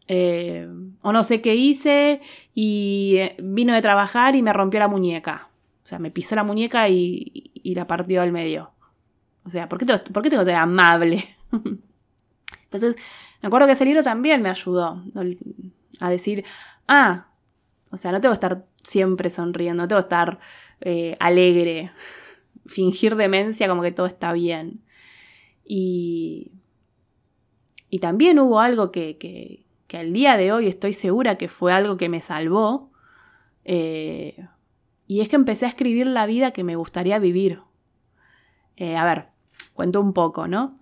Eh, 0.07 0.67
o 1.01 1.13
no 1.13 1.23
sé 1.23 1.41
qué 1.41 1.55
hice 1.55 2.19
y 2.53 3.15
eh, 3.17 3.37
vino 3.41 3.73
de 3.73 3.81
trabajar 3.81 4.35
y 4.35 4.41
me 4.41 4.51
rompió 4.51 4.79
la 4.79 4.87
muñeca. 4.87 5.49
O 5.83 5.87
sea, 5.87 5.99
me 5.99 6.09
pisó 6.09 6.35
la 6.35 6.43
muñeca 6.43 6.89
y, 6.89 7.51
la 7.63 7.85
partió 7.85 8.23
al 8.23 8.31
medio. 8.31 8.71
O 9.45 9.51
sea, 9.51 9.69
¿por 9.69 9.77
qué, 9.77 9.85
tengo, 9.85 10.03
¿por 10.11 10.23
qué 10.23 10.29
tengo 10.31 10.43
que 10.43 10.49
ser 10.49 10.55
amable? 10.55 11.23
Entonces, 12.63 12.95
me 13.41 13.47
acuerdo 13.47 13.67
que 13.67 13.73
ese 13.73 13.85
libro 13.85 14.01
también 14.01 14.41
me 14.41 14.49
ayudó 14.49 15.03
a 15.99 16.09
decir, 16.09 16.43
ah, 16.87 17.27
o 17.93 17.97
sea, 17.97 18.11
no 18.11 18.19
tengo 18.19 18.33
que 18.33 18.37
estar 18.37 18.65
siempre 18.81 19.29
sonriendo, 19.29 19.83
no 19.83 19.87
tengo 19.87 20.01
que 20.01 20.05
estar 20.05 20.39
eh, 20.81 21.15
alegre, 21.19 21.91
fingir 22.65 23.15
demencia 23.15 23.67
como 23.67 23.83
que 23.83 23.91
todo 23.91 24.07
está 24.07 24.33
bien. 24.33 24.83
Y, 25.63 26.53
y 27.91 27.99
también 27.99 28.39
hubo 28.39 28.59
algo 28.59 28.91
que, 28.91 29.19
que, 29.19 29.67
que, 29.85 29.97
al 29.97 30.11
día 30.11 30.37
de 30.37 30.51
hoy 30.51 30.67
estoy 30.67 30.93
segura 30.93 31.37
que 31.37 31.49
fue 31.49 31.71
algo 31.71 31.95
que 31.95 32.09
me 32.09 32.19
salvó. 32.19 32.91
Eh, 33.63 34.43
y 35.05 35.21
es 35.21 35.29
que 35.29 35.35
empecé 35.35 35.65
a 35.67 35.69
escribir 35.69 36.07
la 36.07 36.25
vida 36.25 36.49
que 36.49 36.63
me 36.63 36.75
gustaría 36.75 37.19
vivir. 37.19 37.61
Eh, 38.75 38.97
a 38.97 39.05
ver, 39.05 39.27
cuento 39.75 40.01
un 40.01 40.13
poco, 40.13 40.47
¿no? 40.47 40.79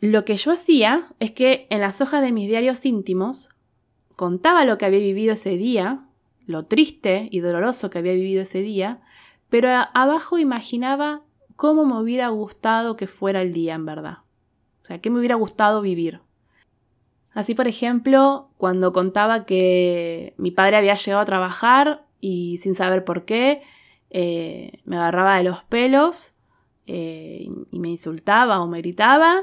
Lo 0.00 0.26
que 0.26 0.36
yo 0.36 0.52
hacía 0.52 1.14
es 1.18 1.30
que 1.30 1.66
en 1.70 1.80
las 1.80 2.02
hojas 2.02 2.20
de 2.20 2.30
mis 2.30 2.46
diarios 2.46 2.84
íntimos 2.84 3.48
contaba 4.16 4.64
lo 4.64 4.78
que 4.78 4.86
había 4.86 4.98
vivido 4.98 5.32
ese 5.32 5.56
día, 5.56 6.04
lo 6.46 6.66
triste 6.66 7.28
y 7.30 7.40
doloroso 7.40 7.90
que 7.90 7.98
había 7.98 8.14
vivido 8.14 8.42
ese 8.42 8.60
día, 8.62 9.00
pero 9.50 9.68
abajo 9.94 10.38
imaginaba 10.38 11.22
cómo 11.56 11.84
me 11.84 12.00
hubiera 12.00 12.28
gustado 12.28 12.96
que 12.96 13.06
fuera 13.06 13.42
el 13.42 13.52
día 13.52 13.74
en 13.74 13.86
verdad. 13.86 14.18
O 14.82 14.86
sea, 14.86 15.00
qué 15.00 15.10
me 15.10 15.18
hubiera 15.18 15.36
gustado 15.36 15.80
vivir. 15.80 16.20
Así, 17.32 17.54
por 17.54 17.66
ejemplo, 17.66 18.50
cuando 18.58 18.92
contaba 18.92 19.44
que 19.44 20.34
mi 20.36 20.50
padre 20.50 20.76
había 20.76 20.94
llegado 20.94 21.22
a 21.22 21.26
trabajar 21.26 22.04
y 22.20 22.58
sin 22.58 22.74
saber 22.74 23.04
por 23.04 23.24
qué, 23.24 23.62
eh, 24.10 24.80
me 24.84 24.96
agarraba 24.96 25.36
de 25.36 25.42
los 25.42 25.64
pelos 25.64 26.32
eh, 26.86 27.48
y 27.70 27.78
me 27.80 27.88
insultaba 27.88 28.60
o 28.60 28.68
me 28.68 28.78
gritaba, 28.78 29.42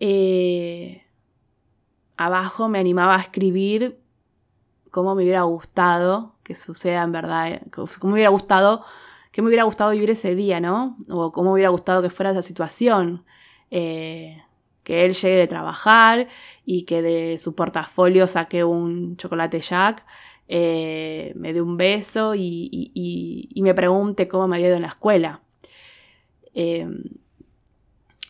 eh, 0.00 1.04
abajo 2.16 2.68
me 2.68 2.80
animaba 2.80 3.16
a 3.16 3.20
escribir 3.20 3.99
cómo 4.90 5.14
me 5.14 5.22
hubiera 5.24 5.42
gustado 5.42 6.34
que 6.42 6.54
suceda 6.54 7.02
en 7.02 7.12
verdad, 7.12 7.62
cómo 7.70 7.88
me 8.02 8.14
hubiera 8.14 8.30
gustado, 8.30 8.84
que 9.32 9.42
me 9.42 9.48
hubiera 9.48 9.64
gustado 9.64 9.90
vivir 9.90 10.10
ese 10.10 10.34
día, 10.34 10.60
¿no? 10.60 10.96
O 11.08 11.32
cómo 11.32 11.50
me 11.50 11.54
hubiera 11.54 11.70
gustado 11.70 12.02
que 12.02 12.10
fuera 12.10 12.32
esa 12.32 12.42
situación. 12.42 13.24
Eh, 13.70 14.42
que 14.82 15.04
él 15.04 15.14
llegue 15.14 15.36
de 15.36 15.46
trabajar 15.46 16.28
y 16.64 16.84
que 16.84 17.02
de 17.02 17.38
su 17.38 17.54
portafolio 17.54 18.26
saque 18.26 18.64
un 18.64 19.16
chocolate 19.16 19.60
Jack, 19.60 20.04
eh, 20.48 21.32
me 21.36 21.52
dé 21.52 21.60
un 21.62 21.76
beso 21.76 22.34
y, 22.34 23.52
me 23.62 23.74
pregunte 23.74 24.26
cómo 24.26 24.48
me 24.48 24.56
había 24.56 24.68
ido 24.68 24.76
en 24.76 24.82
la 24.82 24.88
escuela. 24.88 25.42
Eh, 26.54 26.88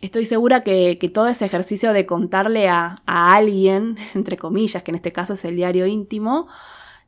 estoy 0.00 0.26
segura 0.26 0.62
que, 0.62 0.96
todo 1.12 1.28
ese 1.28 1.44
ejercicio 1.44 1.92
de 1.92 2.06
contarle 2.06 2.68
a, 2.68 2.96
alguien, 3.06 3.96
entre 4.14 4.36
comillas, 4.36 4.82
que 4.82 4.90
en 4.90 4.96
este 4.96 5.12
caso 5.12 5.34
es 5.34 5.44
el 5.44 5.56
diario 5.56 5.86
íntimo, 5.86 6.48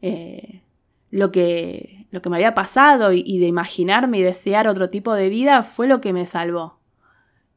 eh, 0.00 0.62
lo, 1.10 1.30
que, 1.30 2.06
lo 2.10 2.22
que 2.22 2.30
me 2.30 2.36
había 2.36 2.54
pasado 2.54 3.12
y, 3.12 3.38
de 3.38 3.46
imaginarme 3.46 4.18
y 4.18 4.22
desear 4.22 4.68
otro 4.68 4.90
tipo 4.90 5.14
de 5.14 5.28
vida 5.28 5.62
fue 5.62 5.86
lo 5.86 6.00
que 6.00 6.12
me 6.12 6.26
salvó. 6.26 6.78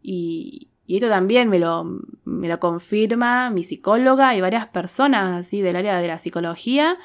Y, 0.01 0.70
esto 0.88 1.10
también 1.10 1.50
me 1.50 1.58
lo, 1.58 1.84
me 2.25 2.48
lo, 2.48 2.60
confirma 2.60 3.50
mi 3.50 3.63
psicóloga 3.63 4.36
y 4.36 4.42
varias 4.42 4.68
personas 4.68 5.39
así 5.39 5.62
del 5.62 5.75
área 5.75 5.98
de 5.98 6.08
la 6.08 6.20
psicología, 6.20 7.00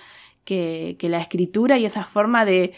que, 0.44 0.96
que 0.98 1.08
la 1.08 1.18
escritura 1.18 1.78
y 1.78 1.86
esa 1.86 2.04
forma 2.04 2.44
de, 2.44 2.74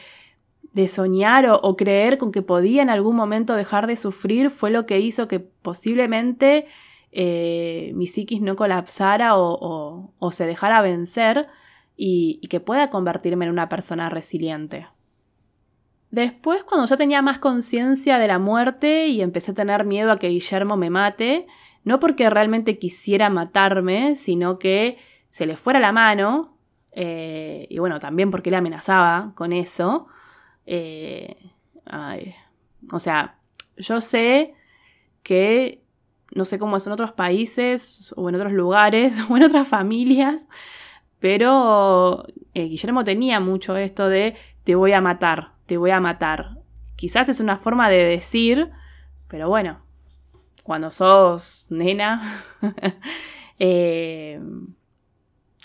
de 0.72 0.88
soñar 0.88 1.46
o, 1.50 1.76
creer 1.76 2.18
con 2.18 2.32
que 2.32 2.42
podía 2.42 2.82
en 2.82 2.90
algún 2.90 3.14
momento 3.14 3.54
dejar 3.54 3.86
de 3.86 3.96
sufrir 3.96 4.50
fue 4.50 4.70
lo 4.70 4.86
que 4.86 5.00
hizo 5.00 5.28
que 5.28 5.40
posiblemente 5.40 6.66
eh, 7.10 7.92
mi 7.94 8.06
psiquis 8.06 8.40
no 8.40 8.56
colapsara 8.56 9.36
o, 9.36 10.30
se 10.32 10.46
dejara 10.46 10.80
vencer 10.80 11.48
y, 11.96 12.40
que 12.48 12.60
pueda 12.60 12.88
convertirme 12.88 13.44
en 13.44 13.50
una 13.50 13.68
persona 13.68 14.08
resiliente. 14.08 14.86
Después, 16.10 16.64
cuando 16.64 16.86
ya 16.86 16.96
tenía 16.96 17.22
más 17.22 17.38
conciencia 17.38 18.18
de 18.18 18.28
la 18.28 18.38
muerte 18.38 19.06
y 19.06 19.22
empecé 19.22 19.52
a 19.52 19.54
tener 19.54 19.84
miedo 19.84 20.10
a 20.12 20.18
que 20.18 20.28
Guillermo 20.28 20.76
me 20.76 20.90
mate, 20.90 21.46
no 21.84 22.00
porque 22.00 22.28
realmente 22.28 22.78
quisiera 22.78 23.30
matarme, 23.30 24.16
sino 24.16 24.58
que 24.58 24.98
se 25.30 25.46
le 25.46 25.56
fuera 25.56 25.80
la 25.80 25.92
mano, 25.92 26.56
eh, 26.92 27.66
y 27.70 27.78
bueno, 27.78 27.98
también 27.98 28.30
porque 28.30 28.50
él 28.50 28.54
amenazaba 28.54 29.32
con 29.34 29.52
eso, 29.54 30.06
eh, 30.66 31.36
o 32.90 33.00
sea, 33.00 33.38
yo 33.76 34.00
sé 34.00 34.54
que, 35.22 35.82
no 36.34 36.44
sé 36.44 36.58
cómo 36.58 36.76
es 36.76 36.86
en 36.86 36.92
otros 36.92 37.12
países 37.12 38.12
o 38.16 38.28
en 38.28 38.34
otros 38.34 38.52
lugares 38.52 39.12
o 39.30 39.36
en 39.36 39.44
otras 39.44 39.68
familias, 39.68 40.46
pero 41.18 42.26
eh, 42.54 42.64
Guillermo 42.64 43.04
tenía 43.04 43.40
mucho 43.40 43.76
esto 43.76 44.08
de 44.08 44.36
te 44.64 44.74
voy 44.74 44.92
a 44.92 45.00
matar, 45.00 45.52
te 45.66 45.76
voy 45.76 45.90
a 45.90 46.00
matar. 46.00 46.58
Quizás 46.96 47.28
es 47.28 47.40
una 47.40 47.58
forma 47.58 47.88
de 47.88 48.04
decir, 48.04 48.70
pero 49.28 49.48
bueno, 49.48 49.80
cuando 50.62 50.90
sos 50.90 51.66
nena, 51.70 52.44
eh, 53.58 54.40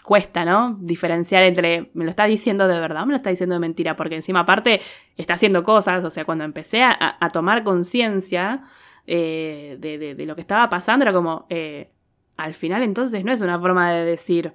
cuesta, 0.08 0.46
¿no? 0.46 0.78
Diferenciar 0.80 1.44
entre, 1.44 1.92
¿me 1.94 2.06
lo 2.06 2.10
está 2.10 2.24
diciendo 2.24 2.66
de 2.70 2.80
verdad 2.80 3.04
o 3.04 3.06
me 3.06 3.12
lo 3.12 3.18
está 3.18 3.30
diciendo 3.30 3.56
de 3.56 3.60
mentira? 3.60 3.98
Porque 3.98 4.16
encima 4.16 4.40
aparte 4.40 4.80
está 5.18 5.34
haciendo 5.34 5.64
cosas, 5.64 6.02
o 6.06 6.10
sea, 6.10 6.24
cuando 6.24 6.46
empecé 6.46 6.82
a, 6.82 7.18
tomar 7.34 7.66
conciencia 7.66 8.64
eh, 9.06 9.76
de, 9.82 10.26
lo 10.26 10.36
que 10.36 10.40
estaba 10.40 10.70
pasando, 10.70 11.04
era 11.04 11.12
como, 11.12 11.46
eh, 11.50 11.92
al 12.38 12.54
final 12.54 12.84
entonces 12.84 13.26
no 13.26 13.34
es 13.34 13.42
una 13.42 13.60
forma 13.60 13.92
de 13.92 14.06
decir, 14.06 14.54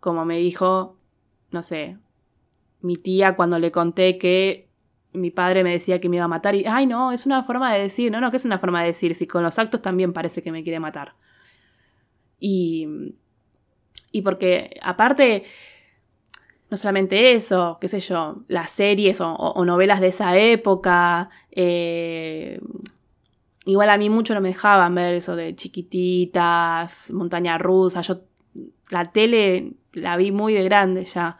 como 0.00 0.26
me 0.26 0.36
dijo, 0.36 0.98
no 1.50 1.62
sé, 1.62 1.96
mi 2.82 2.96
tía 2.96 3.36
cuando 3.36 3.58
le 3.58 3.72
conté 3.72 4.18
que 4.18 4.68
mi 5.14 5.30
padre 5.30 5.64
me 5.64 5.72
decía 5.72 5.98
que 5.98 6.10
me 6.10 6.16
iba 6.16 6.26
a 6.26 6.28
matar 6.28 6.54
y, 6.56 6.66
ay 6.66 6.86
no, 6.86 7.10
es 7.10 7.24
una 7.24 7.42
forma 7.42 7.72
de 7.72 7.80
decir, 7.80 8.12
no, 8.12 8.20
no, 8.20 8.30
que 8.30 8.36
es 8.36 8.44
una 8.44 8.58
forma 8.58 8.82
de 8.82 8.88
decir, 8.88 9.14
si 9.14 9.26
con 9.26 9.42
los 9.42 9.58
actos 9.58 9.80
también 9.80 10.12
parece 10.12 10.42
que 10.42 10.52
me 10.52 10.62
quiere 10.62 10.78
matar. 10.78 11.14
Y, 12.38 13.16
y 14.14 14.22
porque 14.22 14.78
aparte, 14.80 15.42
no 16.70 16.76
solamente 16.76 17.32
eso, 17.32 17.78
qué 17.80 17.88
sé 17.88 17.98
yo, 17.98 18.44
las 18.46 18.70
series 18.70 19.20
o, 19.20 19.64
novelas 19.64 20.00
de 20.00 20.06
esa 20.06 20.38
época, 20.38 21.30
eh, 21.50 22.60
igual 23.64 23.90
a 23.90 23.98
mí 23.98 24.10
mucho 24.10 24.32
no 24.32 24.40
me 24.40 24.50
dejaban 24.50 24.94
ver 24.94 25.16
eso 25.16 25.34
de 25.34 25.56
chiquititas, 25.56 27.10
montaña 27.10 27.58
rusa, 27.58 28.02
yo 28.02 28.20
la 28.88 29.10
tele 29.10 29.72
la 29.92 30.16
vi 30.16 30.30
muy 30.30 30.54
de 30.54 30.62
grande 30.62 31.04
ya 31.06 31.36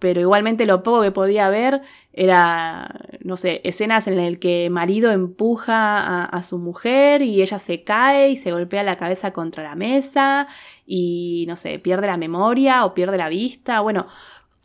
pero 0.00 0.20
igualmente 0.20 0.66
lo 0.66 0.82
poco 0.82 1.02
que 1.02 1.12
podía 1.12 1.48
ver 1.50 1.82
era, 2.12 2.90
no 3.20 3.36
sé, 3.36 3.60
escenas 3.64 4.08
en 4.08 4.16
las 4.16 4.38
que 4.38 4.68
marido 4.70 5.12
empuja 5.12 6.24
a, 6.24 6.42
su 6.42 6.58
mujer 6.58 7.22
y 7.22 7.42
ella 7.42 7.58
se 7.58 7.84
cae 7.84 8.30
y 8.30 8.36
se 8.36 8.50
golpea 8.50 8.82
la 8.82 8.96
cabeza 8.96 9.32
contra 9.32 9.62
la 9.62 9.76
mesa 9.76 10.48
y, 10.86 11.44
no 11.46 11.54
sé, 11.54 11.78
pierde 11.78 12.06
la 12.06 12.16
memoria 12.16 12.84
o 12.86 12.94
pierde 12.94 13.18
la 13.18 13.28
vista, 13.28 13.80
bueno, 13.80 14.06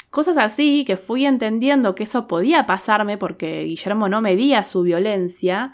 cosas 0.10 0.38
así 0.38 0.86
que 0.86 0.96
fui 0.96 1.26
entendiendo 1.26 1.96
que 1.96 2.04
eso 2.04 2.28
podía 2.28 2.66
pasarme 2.66 3.18
porque 3.18 3.64
Guillermo 3.66 4.08
no 4.08 4.22
medía 4.22 4.64
su 4.64 4.84
violencia 4.84 5.74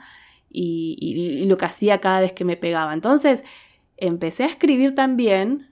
y, 0.50 0.98
y 1.00 1.46
lo 1.46 1.58
que 1.58 1.66
hacía 1.66 2.00
cada 2.00 2.20
vez 2.22 2.34
que 2.34 2.46
me 2.46 2.58
pegaba. 2.58 2.94
Entonces, 2.94 3.44
empecé 3.98 4.44
a 4.44 4.48
escribir 4.48 4.96
también 4.96 5.70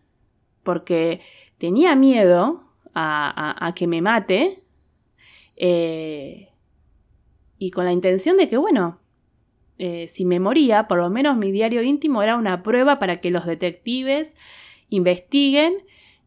porque 0.64 1.22
tenía 1.58 1.96
miedo 1.96 2.69
a, 2.94 3.74
que 3.76 3.88
me 3.88 4.02
mate. 4.02 4.64
Eh, 5.56 6.50
y 7.58 7.72
con 7.72 7.86
la 7.86 7.92
intención 7.92 8.38
de 8.38 8.48
que, 8.48 8.58
bueno, 8.58 9.00
eh, 9.78 10.08
si 10.08 10.26
me 10.26 10.40
moría, 10.40 10.88
por 10.88 10.98
lo 11.00 11.10
menos 11.10 11.38
mi 11.38 11.52
diario 11.52 11.82
íntimo 11.82 12.22
era 12.22 12.36
una 12.36 12.64
prueba 12.64 13.00
para 13.00 13.22
que 13.22 13.32
los 13.32 13.46
detectives 13.46 14.36
investiguen 14.90 15.74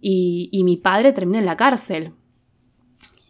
y, 0.00 0.62
mi 0.64 0.76
padre 0.76 1.12
termine 1.12 1.38
en 1.38 1.47
la 1.47 1.57
cárcel. 1.57 2.12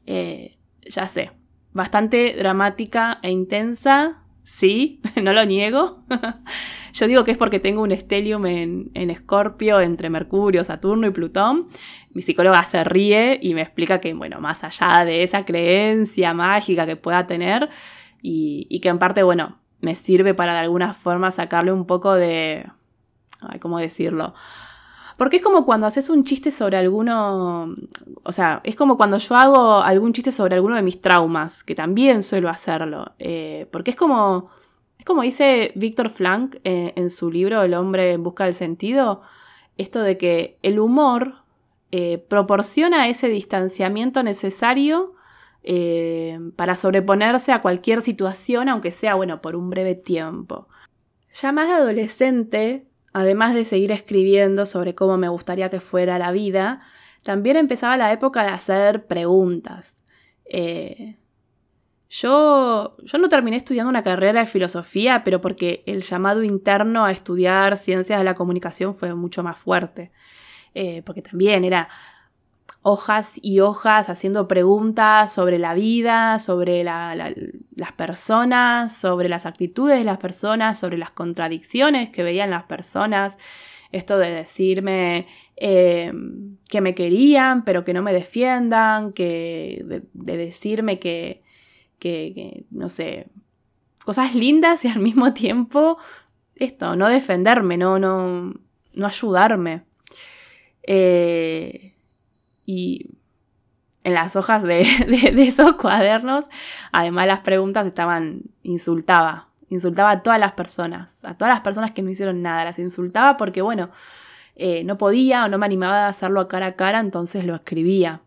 Eh, 0.06 0.56
ya 0.88 1.06
sé, 1.06 1.30
bastante 1.72 2.34
dramática 2.36 3.18
e 3.22 3.30
intensa, 3.30 4.22
sí, 4.42 5.00
no 5.22 5.32
lo 5.32 5.44
niego. 5.44 6.04
Yo 6.92 7.06
digo 7.06 7.24
que 7.24 7.32
es 7.32 7.38
porque 7.38 7.60
tengo 7.60 7.82
un 7.82 7.92
estelium 7.92 8.46
en, 8.46 8.90
Escorpio 8.94 9.80
entre 9.80 10.10
Mercurio, 10.10 10.64
Saturno 10.64 11.06
y 11.06 11.10
Plutón. 11.10 11.68
Mi 12.14 12.22
psicóloga 12.22 12.62
se 12.64 12.84
ríe 12.84 13.38
y 13.40 13.54
me 13.54 13.62
explica 13.62 14.00
que, 14.00 14.12
bueno, 14.12 14.40
más 14.40 14.64
allá 14.64 15.04
de 15.04 15.22
esa 15.22 15.44
creencia 15.44 16.34
mágica 16.34 16.86
que 16.86 16.96
pueda 16.96 17.26
tener 17.26 17.70
y, 18.20 18.80
que 18.80 18.88
en 18.88 18.98
parte, 18.98 19.22
bueno, 19.22 19.58
me 19.80 19.94
sirve 19.94 20.34
para 20.34 20.52
de 20.52 20.60
alguna 20.60 20.94
forma 20.94 21.30
sacarle 21.30 21.72
un 21.72 21.86
poco 21.86 22.14
de... 22.14 22.66
Ay, 23.40 23.58
¿cómo 23.58 23.78
decirlo? 23.78 24.34
Porque 25.16 25.36
es 25.36 25.42
como 25.42 25.64
cuando 25.64 25.86
haces 25.86 26.10
un 26.10 26.24
chiste 26.24 26.50
sobre 26.50 26.76
alguno, 26.76 27.74
o 28.22 28.32
sea, 28.32 28.60
es 28.64 28.76
como 28.76 28.96
cuando 28.96 29.18
yo 29.18 29.36
hago 29.36 29.82
algún 29.82 30.12
chiste 30.12 30.32
sobre 30.32 30.54
alguno 30.54 30.76
de 30.76 30.82
mis 30.82 31.00
traumas, 31.00 31.64
que 31.64 31.74
también 31.74 32.22
suelo 32.22 32.48
hacerlo, 32.48 33.12
eh, 33.18 33.66
porque 33.70 33.90
es 33.90 33.96
como, 33.96 34.50
es 34.98 35.04
como 35.04 35.22
dice 35.22 35.72
Víctor 35.74 36.10
Frank 36.10 36.56
eh, 36.64 36.92
en 36.96 37.10
su 37.10 37.30
libro 37.30 37.62
El 37.62 37.74
hombre 37.74 38.12
en 38.12 38.22
busca 38.22 38.44
del 38.44 38.54
sentido, 38.54 39.22
esto 39.76 40.00
de 40.00 40.18
que 40.18 40.58
el 40.62 40.78
humor 40.78 41.41
eh, 41.92 42.24
proporciona 42.28 43.08
ese 43.08 43.28
distanciamiento 43.28 44.22
necesario 44.22 45.14
eh, 45.62 46.40
para 46.56 46.74
sobreponerse 46.74 47.52
a 47.52 47.62
cualquier 47.62 48.02
situación, 48.02 48.68
aunque 48.68 48.90
sea, 48.90 49.14
bueno, 49.14 49.40
por 49.40 49.54
un 49.54 49.70
breve 49.70 49.94
tiempo. 49.94 50.68
Ya 51.32 51.52
más 51.52 51.70
adolescente, 51.70 52.88
además 53.12 53.54
de 53.54 53.64
seguir 53.64 53.92
escribiendo 53.92 54.66
sobre 54.66 54.94
cómo 54.94 55.18
me 55.18 55.28
gustaría 55.28 55.70
que 55.70 55.80
fuera 55.80 56.18
la 56.18 56.32
vida, 56.32 56.80
también 57.22 57.56
empezaba 57.56 57.96
la 57.96 58.10
época 58.12 58.42
de 58.42 58.48
hacer 58.48 59.06
preguntas. 59.06 60.02
Yo, 62.14 62.94
yo 63.02 63.18
no 63.18 63.30
terminé 63.30 63.56
estudiando 63.56 63.88
una 63.88 64.02
carrera 64.02 64.40
de 64.40 64.46
filosofía, 64.46 65.24
pero 65.24 65.40
porque 65.40 65.82
el 65.86 66.02
llamado 66.02 66.42
interno 66.42 67.06
a 67.06 67.10
estudiar 67.10 67.78
ciencias 67.78 68.18
de 68.18 68.24
la 68.24 68.34
comunicación 68.34 68.94
fue 68.94 69.14
mucho 69.14 69.42
más 69.42 69.58
fuerte. 69.58 70.12
Eh, 70.74 71.02
porque 71.04 71.22
también 71.22 71.64
era 71.64 71.88
hojas 72.82 73.38
y 73.40 73.60
hojas 73.60 74.08
haciendo 74.08 74.48
preguntas 74.48 75.32
sobre 75.32 75.58
la 75.58 75.74
vida, 75.74 76.38
sobre 76.38 76.82
las 76.82 77.92
personas, 77.96 78.96
sobre 78.96 79.28
las 79.28 79.46
actitudes 79.46 79.98
de 79.98 80.04
las 80.04 80.18
personas, 80.18 80.78
sobre 80.78 80.98
las 80.98 81.10
contradicciones 81.10 82.10
que 82.10 82.22
veían 82.22 82.50
las 82.50 82.64
personas. 82.64 83.38
Esto 83.92 84.18
de 84.18 84.30
decirme 84.30 85.26
eh, 85.56 86.12
que 86.68 86.80
me 86.80 86.94
querían, 86.94 87.64
pero 87.64 87.84
que 87.84 87.92
no 87.92 88.02
me 88.02 88.12
defiendan, 88.12 89.12
que, 89.12 90.02
de 90.12 90.36
decirme 90.36 90.98
que, 90.98 91.42
que, 91.98 92.64
no 92.70 92.88
sé, 92.88 93.28
cosas 94.04 94.34
lindas 94.34 94.84
y 94.84 94.88
al 94.88 94.98
mismo 94.98 95.32
tiempo 95.34 95.98
esto, 96.56 96.96
no 96.96 97.08
defenderme, 97.08 97.76
no, 97.76 97.98
no, 97.98 98.54
no 98.94 99.06
ayudarme. 99.06 99.84
Eh, 100.84 101.94
y 102.66 103.06
en 104.04 104.14
las 104.14 104.36
hojas 104.36 104.62
de, 104.64 104.82
esos 105.38 105.76
cuadernos, 105.76 106.46
además 106.92 107.26
las 107.26 107.40
preguntas 107.40 107.86
estaban, 107.86 108.42
insultaba, 108.62 109.48
insultaba 109.68 110.10
a 110.10 110.22
todas 110.22 110.38
las 110.38 110.52
personas, 110.52 111.24
a 111.24 111.36
todas 111.36 111.54
las 111.54 111.62
personas 111.62 111.92
que 111.92 112.02
no 112.02 112.10
hicieron 112.10 112.42
nada, 112.42 112.64
las 112.64 112.78
insultaba 112.78 113.36
porque, 113.36 113.62
bueno, 113.62 113.90
eh, 114.56 114.84
no 114.84 114.98
podía 114.98 115.44
o 115.44 115.48
no 115.48 115.58
me 115.58 115.66
animaba 115.66 116.06
a 116.06 116.08
hacerlo 116.08 116.40
a 116.40 116.48
cara 116.48 116.66
a 116.66 116.76
cara, 116.76 117.00
entonces 117.00 117.44
lo 117.44 117.54
escribía. 117.54 118.22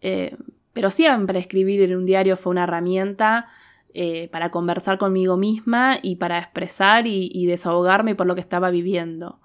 Eh, 0.00 0.36
pero 0.72 0.90
siempre 0.90 1.38
escribir 1.38 1.82
en 1.82 1.96
un 1.96 2.04
diario 2.06 2.36
fue 2.36 2.50
una 2.50 2.64
herramienta 2.64 3.48
eh, 3.94 4.28
para 4.30 4.50
conversar 4.50 4.98
conmigo 4.98 5.36
misma 5.36 5.98
y 6.02 6.16
para 6.16 6.38
expresar 6.38 7.06
y, 7.06 7.46
desahogarme 7.46 8.14
por 8.14 8.26
lo 8.26 8.34
que 8.34 8.42
estaba 8.42 8.70
viviendo. 8.70 9.40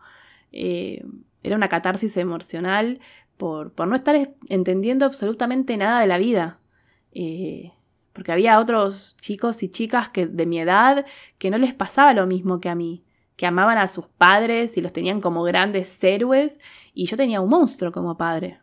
Eh, 1.42 1.48
era 1.48 1.56
una 1.56 1.70
catarsis 1.70 2.18
emocional 2.18 3.00
por, 3.38 3.74
no 3.88 3.96
estar 3.96 4.16
entendiendo 4.50 5.06
absolutamente 5.06 5.78
nada 5.78 6.00
de 6.00 6.08
la 6.08 6.18
vida. 6.18 6.60
Eh, 7.14 7.74
porque 8.14 8.32
había 8.32 8.60
otros 8.60 9.18
chicos 9.22 9.64
y 9.64 9.70
chicas 9.70 10.10
que, 10.10 10.28
de 10.28 10.46
mi 10.46 10.60
edad 10.60 11.06
que 11.38 11.50
no 11.50 11.58
les 11.58 11.74
pasaba 11.74 12.14
lo 12.14 12.28
mismo 12.28 12.60
que 12.60 12.70
a 12.70 12.76
mí, 12.76 13.04
que 13.36 13.46
amaban 13.46 13.78
a 13.78 13.88
sus 13.88 14.08
padres 14.08 14.78
y 14.78 14.82
los 14.82 14.94
tenían 14.94 15.22
como 15.22 15.44
grandes 15.44 16.04
héroes, 16.04 16.60
y 16.94 17.06
yo 17.06 17.18
tenía 17.18 17.42
un 17.42 17.50
monstruo 17.50 17.92
como 17.92 18.18
padre. 18.18 18.60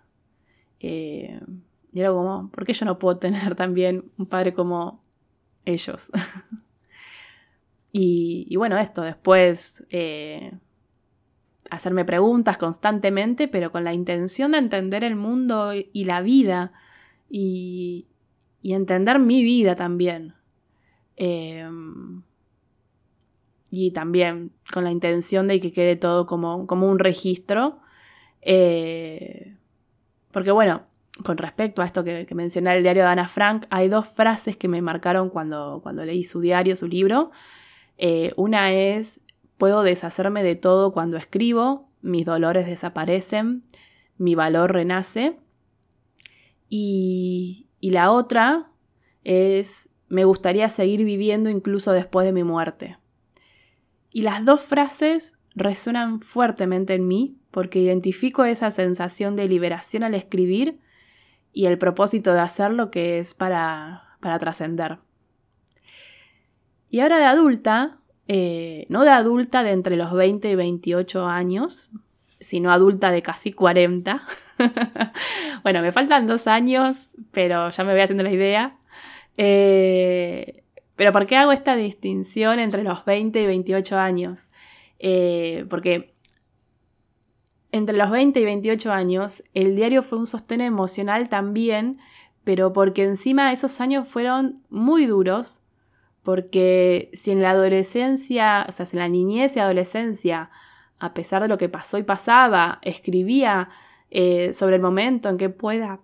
Y 1.93 2.01
era 2.01 2.11
como, 2.13 2.51
¿por 2.51 2.65
qué 2.65 2.73
yo 2.73 2.87
no 2.87 2.99
puedo 2.99 3.19
tener 3.19 3.55
también 3.55 4.11
un 4.19 4.27
padre 4.27 4.53
como 4.55 5.03
ellos? 5.65 6.11
y, 7.93 8.55
bueno, 8.57 8.79
esto, 8.79 9.03
después 9.03 9.85
eh, 9.91 10.53
hacerme 11.71 12.05
preguntas 12.05 12.59
constantemente, 12.59 13.49
pero 13.49 13.73
con 13.73 13.85
la 13.85 13.93
intención 13.93 14.53
de 14.53 14.59
entender 14.59 15.05
el 15.05 15.17
mundo 15.17 15.73
y 15.75 16.05
la 16.05 16.21
vida 16.21 16.73
y, 17.29 18.07
entender 18.63 19.19
mi 19.19 19.43
vida 19.43 19.77
también. 19.77 20.35
Em, 21.17 22.23
y 23.71 23.91
también 23.93 24.53
con 24.73 24.85
la 24.85 24.91
intención 24.91 25.49
de 25.49 25.61
que 25.61 25.73
quede 25.73 25.97
todo 25.97 26.27
como, 26.27 26.67
como 26.67 26.91
un 26.91 26.99
registro. 26.99 27.81
Eh, 28.43 29.57
porque 30.33 30.51
bueno, 30.51 30.83
con 31.25 31.37
respecto 31.37 31.83
a 31.83 31.87
esto 31.87 32.05
que, 32.05 32.27
mencioné 32.35 32.77
el 32.77 32.83
diario 32.83 33.03
de 33.03 33.09
Ana 33.09 33.29
Frank, 33.29 33.67
hay 33.71 33.89
dos 33.89 34.07
frases 34.07 34.57
que 34.57 34.69
me 34.69 34.83
marcaron 34.83 35.31
cuando, 35.31 35.81
cuando 35.83 36.05
leí 36.05 36.25
su 36.25 36.41
diario, 36.41 36.77
su 36.77 36.87
libro. 36.87 37.31
Eh, 37.97 38.33
una 38.37 38.73
es, 38.73 39.21
puedo 39.59 39.83
deshacerme 39.83 40.43
de 40.43 40.57
todo 40.57 40.93
cuando 40.93 41.17
escribo, 41.17 41.91
mis 42.01 42.25
dolores 42.25 42.67
desaparecen, 42.67 43.65
mi 44.17 44.35
valor 44.35 44.73
renace. 44.73 45.37
Y, 46.69 47.69
y 47.81 47.91
la 47.91 48.11
otra 48.11 48.71
es, 49.25 49.89
me 50.09 50.25
gustaría 50.25 50.69
seguir 50.69 51.05
viviendo 51.05 51.51
incluso 51.51 51.93
después 51.93 52.27
de 52.27 52.33
mi 52.33 52.45
muerte. 52.45 52.99
Y 54.11 54.23
las 54.23 54.45
dos 54.45 54.63
frases 54.63 55.39
resuenan 55.55 56.21
fuertemente 56.21 56.95
en 56.95 57.07
mí 57.07 57.39
porque 57.51 57.81
identifico 57.81 58.45
esa 58.45 58.71
sensación 58.71 59.37
de 59.37 59.49
liberación 59.49 60.05
al 60.05 60.15
escribir 60.15 60.81
y 61.53 61.67
el 61.67 61.79
propósito 61.79 62.33
de 62.33 62.41
hacerlo 62.41 62.91
que 62.91 63.19
es 63.19 63.35
para, 63.35 64.17
para 64.21 64.39
trascender. 64.39 64.99
Y 66.91 67.01
ahora 67.01 67.19
de 67.19 67.25
adulta, 67.25 67.99
eh, 68.29 68.85
no 68.91 69.05
de 69.05 69.11
adulta 69.11 69.63
de 69.63 69.73
entre 69.73 69.97
los 69.97 70.13
20 70.13 70.51
y 70.51 70.55
28 70.55 71.27
años, 71.27 71.91
sino 72.41 72.71
adulta 72.71 73.11
de 73.11 73.23
casi 73.23 73.53
40. 73.53 74.23
bueno, 75.63 75.81
me 75.81 75.93
faltan 75.93 76.27
dos 76.27 76.47
años, 76.47 77.09
pero 77.33 77.71
ya 77.71 77.85
me 77.85 77.93
voy 77.93 78.03
haciendo 78.03 78.23
la 78.23 78.31
idea. 78.31 78.77
Eh, 79.39 80.63
pero 80.95 81.13
¿por 81.13 81.27
qué 81.27 81.37
hago 81.37 81.53
esta 81.53 81.75
distinción 81.75 82.61
entre 82.61 82.83
los 82.83 83.05
20 83.05 83.41
y 83.41 83.47
28 83.47 83.97
años? 83.97 84.49
Eh, 84.99 85.65
porque 85.71 86.13
entre 87.73 87.97
los 87.97 88.11
20 88.11 88.41
y 88.41 88.45
28 88.45 88.93
años 88.93 89.43
el 89.55 89.77
diario 89.77 90.03
fue 90.03 90.19
un 90.19 90.27
sostén 90.27 90.61
emocional 90.61 91.29
también, 91.29 91.99
pero 92.45 92.73
porque 92.73 93.05
encima 93.05 93.53
esos 93.53 93.81
años 93.81 94.09
fueron 94.09 94.63
muy 94.69 95.07
duros, 95.07 95.63
porque 96.29 97.09
si 97.15 97.31
en 97.31 97.41
la 97.41 97.53
adolescencia, 97.53 98.67
o 98.69 98.73
sea, 98.73 98.85
si 98.85 98.99
en 98.99 99.01
la 99.01 99.09
niñez 99.09 99.57
y 99.57 99.61
adolescencia, 99.61 100.51
a 100.99 101.15
pesar 101.15 101.41
de 101.41 101.49
lo 101.49 101.57
que 101.57 101.71
pasó 101.71 101.97
y 101.97 102.03
pasaba, 102.03 102.81
escribía 102.83 103.71
eh, 104.11 104.53
sobre 104.53 104.77
el 104.77 104.83
momento 104.83 105.31
en 105.31 105.39
que 105.39 105.49
pueda 105.49 106.03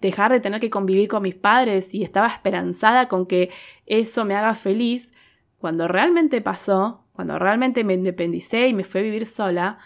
dejar 0.00 0.32
de 0.32 0.40
tener 0.40 0.58
que 0.58 0.70
convivir 0.70 1.06
con 1.06 1.22
mis 1.22 1.34
padres 1.34 1.94
y 1.94 2.02
estaba 2.02 2.28
esperanzada 2.28 3.08
con 3.08 3.26
que 3.26 3.50
eso 3.84 4.24
me 4.24 4.34
haga 4.36 4.54
feliz, 4.54 5.12
cuando 5.58 5.86
realmente 5.86 6.40
pasó, 6.40 7.04
cuando 7.12 7.38
realmente 7.38 7.84
me 7.84 7.92
independicé 7.92 8.68
y 8.68 8.72
me 8.72 8.84
fui 8.84 9.02
a 9.02 9.04
vivir 9.04 9.26
sola 9.26 9.80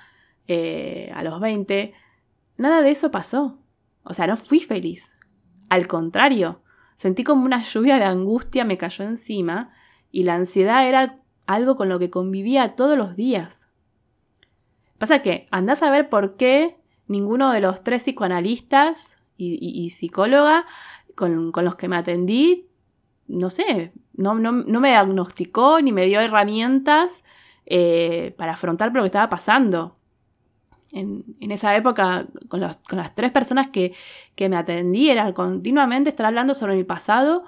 eh, 0.47 1.11
a 1.13 1.25
los 1.25 1.41
20, 1.41 1.93
nada 2.57 2.83
de 2.83 2.91
eso 2.93 3.11
pasó. 3.11 3.59
O 4.05 4.15
sea, 4.15 4.29
no 4.29 4.37
fui 4.37 4.61
feliz. 4.61 5.17
Al 5.71 5.89
contrario, 5.89 6.63
sentí 6.95 7.25
como 7.25 7.45
una 7.45 7.63
lluvia 7.63 7.99
de 7.99 8.05
angustia 8.05 8.65
me 8.65 8.79
cayó 8.79 9.05
encima 9.05 9.73
y 10.11 10.23
la 10.23 10.35
ansiedad 10.35 10.87
era 10.89 11.19
algo 11.47 11.77
con 11.77 11.89
lo 11.89 11.99
que 11.99 12.11
convivía 12.11 12.77
todos 12.77 12.97
los 12.97 13.17
días. 13.17 13.69
Pasa 14.99 15.23
que 15.23 15.49
andás 15.51 15.83
a 15.83 15.91
ver 15.91 16.09
por 16.09 16.37
qué 16.37 16.77
ninguno 17.07 17.53
de 17.53 17.61
los 17.61 17.83
tres 17.83 18.03
psicoanalistas 18.03 19.19
y, 19.37 19.91
psicóloga 19.91 20.65
con, 21.17 21.53
los 21.53 21.75
que 21.75 21.89
me 21.89 21.97
atendí, 21.97 22.69
no 23.27 23.51
sé, 23.51 23.93
no, 24.15 24.35
no, 24.37 24.53
me 24.53 24.89
diagnosticó 24.91 25.81
ni 25.81 25.93
me 25.93 26.07
dio 26.07 26.21
herramientas 26.21 27.25
eh, 27.67 28.35
para 28.39 28.53
afrontar 28.53 28.93
lo 28.93 29.03
que 29.03 29.07
estaba 29.07 29.29
pasando. 29.29 29.97
En, 30.95 31.25
esa 31.51 31.75
época, 31.77 32.27
con, 32.49 32.61
las 32.61 33.15
tres 33.15 33.33
personas 33.33 33.69
que, 33.69 33.95
que, 34.37 34.49
me 34.49 34.57
atendí, 34.57 35.11
era 35.11 35.33
continuamente 35.35 36.09
estar 36.09 36.27
hablando 36.27 36.55
sobre 36.55 36.77
mi 36.77 36.85
pasado, 36.85 37.45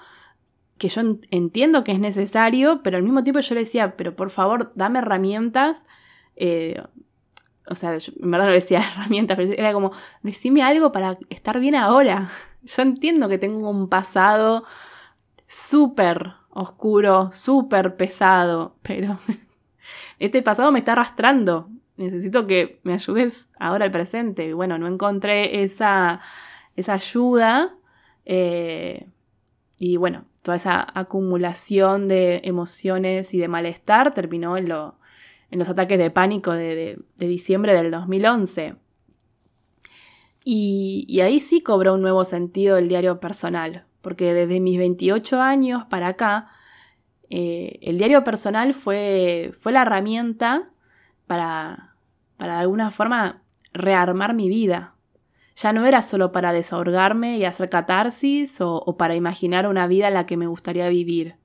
que 0.78 0.88
yo 0.88 1.00
entiendo 1.30 1.84
que 1.84 1.92
es 1.92 2.00
necesario, 2.00 2.82
pero 2.82 2.96
al 2.96 3.02
mismo 3.02 3.24
tiempo 3.24 3.40
yo 3.40 3.54
le 3.54 3.60
decía, 3.60 3.96
pero 3.96 4.14
por 4.14 4.30
favor, 4.30 4.72
dame 4.74 4.98
herramientas. 4.98 5.86
Eh, 6.36 6.82
o 7.68 7.74
sea, 7.74 7.94
en 7.94 8.30
verdad 8.30 8.46
no 8.46 8.52
decía 8.52 8.80
herramientas, 8.96 9.36
pero 9.36 9.52
era 9.52 9.72
como, 9.72 9.92
decime 10.22 10.62
algo 10.62 10.92
para 10.92 11.18
estar 11.30 11.60
bien 11.60 11.74
ahora. 11.74 12.30
Yo 12.62 12.82
entiendo 12.82 13.28
que 13.28 13.38
tengo 13.38 13.70
un 13.70 13.88
pasado 13.88 14.64
súper 15.46 16.32
oscuro, 16.50 17.30
súper 17.32 17.96
pesado, 17.96 18.76
pero 18.82 19.18
este 20.18 20.42
pasado 20.42 20.72
me 20.72 20.80
está 20.80 20.92
arrastrando. 20.92 21.70
Necesito 21.96 22.46
que 22.46 22.80
me 22.82 22.92
ayudes 22.92 23.48
ahora 23.58 23.86
al 23.86 23.90
presente. 23.90 24.46
Y 24.46 24.52
bueno, 24.52 24.78
no 24.78 24.86
encontré 24.86 25.62
esa, 25.62 26.20
esa 26.76 26.94
ayuda. 26.94 27.74
Eh, 28.24 29.08
y 29.78 29.96
bueno, 29.96 30.26
toda 30.42 30.56
esa 30.56 30.86
acumulación 30.94 32.08
de 32.08 32.40
emociones 32.44 33.34
y 33.34 33.38
de 33.38 33.48
malestar 33.48 34.14
terminó 34.14 34.56
en 34.56 34.68
lo, 34.68 34.98
en 35.50 35.58
los 35.58 35.68
ataques 35.68 35.98
de 35.98 36.10
pánico 36.10 36.52
de, 36.52 36.98
diciembre 37.16 37.74
del 37.74 37.90
2011. 37.90 38.76
Y, 40.44 41.20
ahí 41.20 41.40
sí 41.40 41.62
cobró 41.62 41.94
un 41.94 42.02
nuevo 42.02 42.24
sentido 42.24 42.76
el 42.76 42.88
diario 42.88 43.20
personal, 43.20 43.86
porque 44.02 44.32
desde 44.32 44.60
mis 44.60 44.78
28 44.78 45.40
años 45.40 45.84
para 45.90 46.08
acá, 46.08 46.50
eh, 47.30 47.78
el 47.82 47.98
diario 47.98 48.22
personal 48.22 48.74
fue, 48.74 49.52
fue 49.58 49.72
la 49.72 49.82
herramienta 49.82 50.70
para, 51.26 51.96
para 52.36 52.54
de 52.54 52.60
alguna 52.60 52.90
forma 52.90 53.42
rearmar 53.72 54.34
mi 54.34 54.48
vida. 54.48 54.94
Ya 55.56 55.72
no 55.72 55.86
era 55.86 56.02
solo 56.02 56.32
para 56.32 56.52
desahogarme 56.52 57.38
y 57.38 57.44
hacer 57.44 57.70
catarsis 57.70 58.60
o, 58.60 58.96
para 58.98 59.14
imaginar 59.14 59.66
una 59.66 59.86
vida 59.86 60.08
en 60.08 60.14
la 60.14 60.26
que 60.26 60.36
me 60.36 60.46
gustaría 60.46 60.88
vivir. 60.88 61.36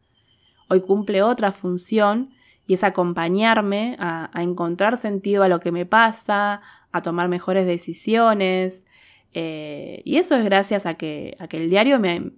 Hoy 0.70 0.82
cumple 0.82 1.24
otra 1.24 1.54
función 1.54 2.32
y 2.67 2.74
es 2.74 2.84
acompañarme 2.84 3.96
a, 4.00 4.30
encontrar 4.36 4.98
sentido 4.98 5.44
a 5.44 5.48
lo 5.48 5.62
que 5.62 5.72
me 5.72 5.86
pasa, 5.86 6.62
a 6.91 7.02
tomar 7.02 7.30
mejores 7.30 7.65
decisiones. 7.65 8.86
Eh, 9.34 10.02
y 10.04 10.17
eso 10.17 10.36
es 10.36 10.44
gracias 10.44 10.86
a 10.86 10.96
que, 10.96 11.38
a 11.39 11.48
que 11.48 11.58
el 11.58 11.70
diario 11.70 11.98
me, 11.98 12.34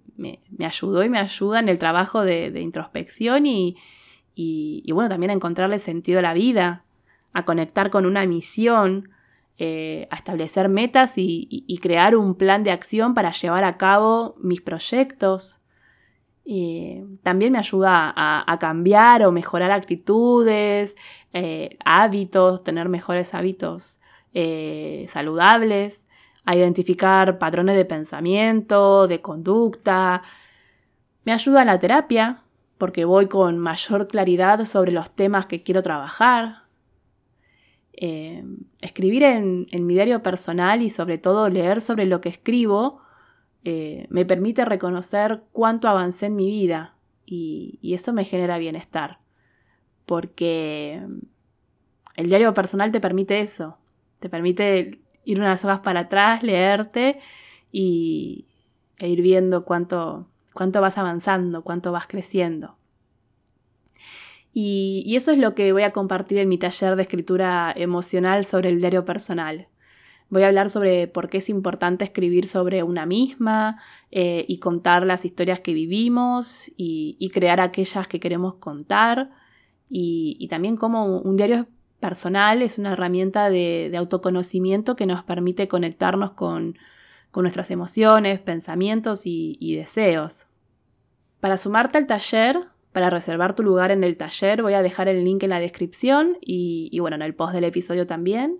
ayudó 0.59 1.03
y 1.03 1.09
me 1.09 1.17
ayuda 1.17 1.59
en 1.59 1.69
el 1.69 1.79
trabajo 1.79 2.21
de, 2.21 2.59
introspección 2.61 3.47
y, 3.47 3.77
y, 4.35 4.91
bueno, 4.91 5.09
también 5.09 5.31
a 5.31 5.33
encontrarle 5.33 5.79
sentido 5.79 6.19
a 6.19 6.21
la 6.23 6.33
vida, 6.33 6.85
a 7.33 7.45
conectar 7.45 7.89
con 7.89 8.05
una 8.05 8.25
misión, 8.25 9.09
eh, 9.57 10.07
a 10.11 10.15
establecer 10.15 10.69
metas 10.69 11.13
y, 11.17 11.79
crear 11.81 12.15
un 12.15 12.35
plan 12.35 12.63
de 12.63 12.71
acción 12.71 13.13
para 13.13 13.31
llevar 13.31 13.63
a 13.63 13.77
cabo 13.77 14.35
mis 14.39 14.61
proyectos. 14.61 15.61
También 17.23 17.53
me 17.53 17.59
ayuda 17.59 18.13
a, 18.15 18.59
cambiar 18.59 19.23
o 19.23 19.31
mejorar 19.31 19.71
actitudes, 19.71 20.95
eh, 21.33 21.77
hábitos, 21.85 22.63
tener 22.63 22.89
mejores 22.89 23.33
hábitos 23.33 23.99
eh, 24.33 25.05
saludables, 25.09 26.05
a 26.45 26.55
identificar 26.55 27.37
patrones 27.37 27.75
de 27.75 27.85
pensamiento, 27.85 29.07
de 29.07 29.21
conducta. 29.21 30.23
Me 31.23 31.31
ayuda 31.31 31.61
en 31.61 31.67
la 31.67 31.79
terapia 31.79 32.43
porque 32.77 33.05
voy 33.05 33.27
con 33.27 33.59
mayor 33.59 34.07
claridad 34.07 34.65
sobre 34.65 34.91
los 34.91 35.11
temas 35.11 35.45
que 35.45 35.63
quiero 35.63 35.83
trabajar. 35.83 36.62
Eh, 37.93 38.43
escribir 38.81 39.23
en 39.23 39.85
mi 39.85 39.93
diario 39.93 40.23
personal 40.23 40.81
y 40.81 40.89
sobre 40.89 41.17
todo 41.17 41.49
leer 41.49 41.79
sobre 41.81 42.05
lo 42.05 42.21
que 42.21 42.29
escribo 42.29 43.03
eh, 43.65 44.07
me 44.09 44.25
permite 44.25 44.65
reconocer 44.65 45.43
cuánto 45.53 45.87
avancé 45.87 46.25
en 46.25 46.35
mi 46.35 46.49
vida 46.49 46.95
y, 47.25 47.79
eso 47.93 48.11
me 48.13 48.25
genera 48.25 48.57
bienestar. 48.57 49.19
Porque 50.05 51.01
el 52.15 52.27
diario 52.27 52.53
personal 52.53 52.91
te 52.91 52.99
permite 52.99 53.39
eso, 53.39 53.77
te 54.19 54.29
permite 54.29 54.99
ir 55.23 55.39
unas 55.39 55.63
hojas 55.63 55.79
para 55.79 56.01
atrás, 56.01 56.43
leerte 56.43 57.19
y, 57.71 58.47
e 58.99 59.07
ir 59.07 59.21
viendo 59.21 59.63
cuánto, 59.63 60.27
cuánto 60.53 60.81
vas 60.81 60.97
avanzando, 60.97 61.63
cuánto 61.63 61.91
vas 61.93 62.07
creciendo. 62.07 62.77
Y, 64.53 65.15
eso 65.15 65.31
es 65.31 65.39
lo 65.39 65.55
que 65.55 65.73
voy 65.73 65.83
a 65.83 65.91
compartir 65.91 66.37
en 66.37 66.49
mi 66.49 66.57
taller 66.59 66.95
de 66.95 67.01
escritura 67.01 67.73
emocional 67.75 68.45
sobre 68.45 68.69
el 68.69 68.79
diario 68.79 69.03
personal. 69.03 69.67
Voy 70.29 70.43
a 70.43 70.47
hablar 70.47 70.69
sobre 70.69 71.07
por 71.07 71.29
qué 71.29 71.39
es 71.39 71.49
importante 71.49 72.05
escribir 72.05 72.47
sobre 72.47 72.83
una 72.83 73.05
misma 73.05 73.81
eh, 74.11 74.45
y 74.47 74.57
contar 74.59 75.05
las 75.05 75.25
historias 75.25 75.59
que 75.59 75.73
vivimos 75.73 76.71
y, 76.77 77.29
crear 77.33 77.59
aquellas 77.59 78.07
que 78.07 78.19
queremos 78.19 78.55
contar 78.55 79.31
y, 79.89 80.47
también 80.49 80.77
cómo 80.77 81.19
un 81.19 81.35
diario 81.35 81.67
personal 81.99 82.61
es 82.61 82.77
una 82.77 82.93
herramienta 82.93 83.49
de, 83.49 83.91
autoconocimiento 83.97 84.95
que 84.95 85.05
nos 85.05 85.23
permite 85.23 85.67
conectarnos 85.67 86.31
con, 86.31 86.77
nuestras 87.35 87.71
emociones, 87.71 88.39
pensamientos 88.39 89.21
y, 89.25 89.75
deseos. 89.75 90.45
Para 91.39 91.57
sumarte 91.57 91.97
al 91.97 92.05
taller, 92.05 92.72
para 92.93 93.09
reservar 93.09 93.55
tu 93.55 93.63
lugar 93.63 93.91
en 93.91 94.03
el 94.03 94.15
taller, 94.15 94.61
voy 94.61 94.73
a 94.73 94.81
dejar 94.81 95.07
el 95.09 95.23
link 95.23 95.43
en 95.43 95.49
la 95.49 95.59
descripción 95.59 96.37
y, 96.39 96.89
y 96.91 96.99
bueno, 96.99 97.15
en 97.15 97.23
el 97.23 97.35
post 97.35 97.53
del 97.53 97.65
episodio 97.65 98.07
también. 98.07 98.59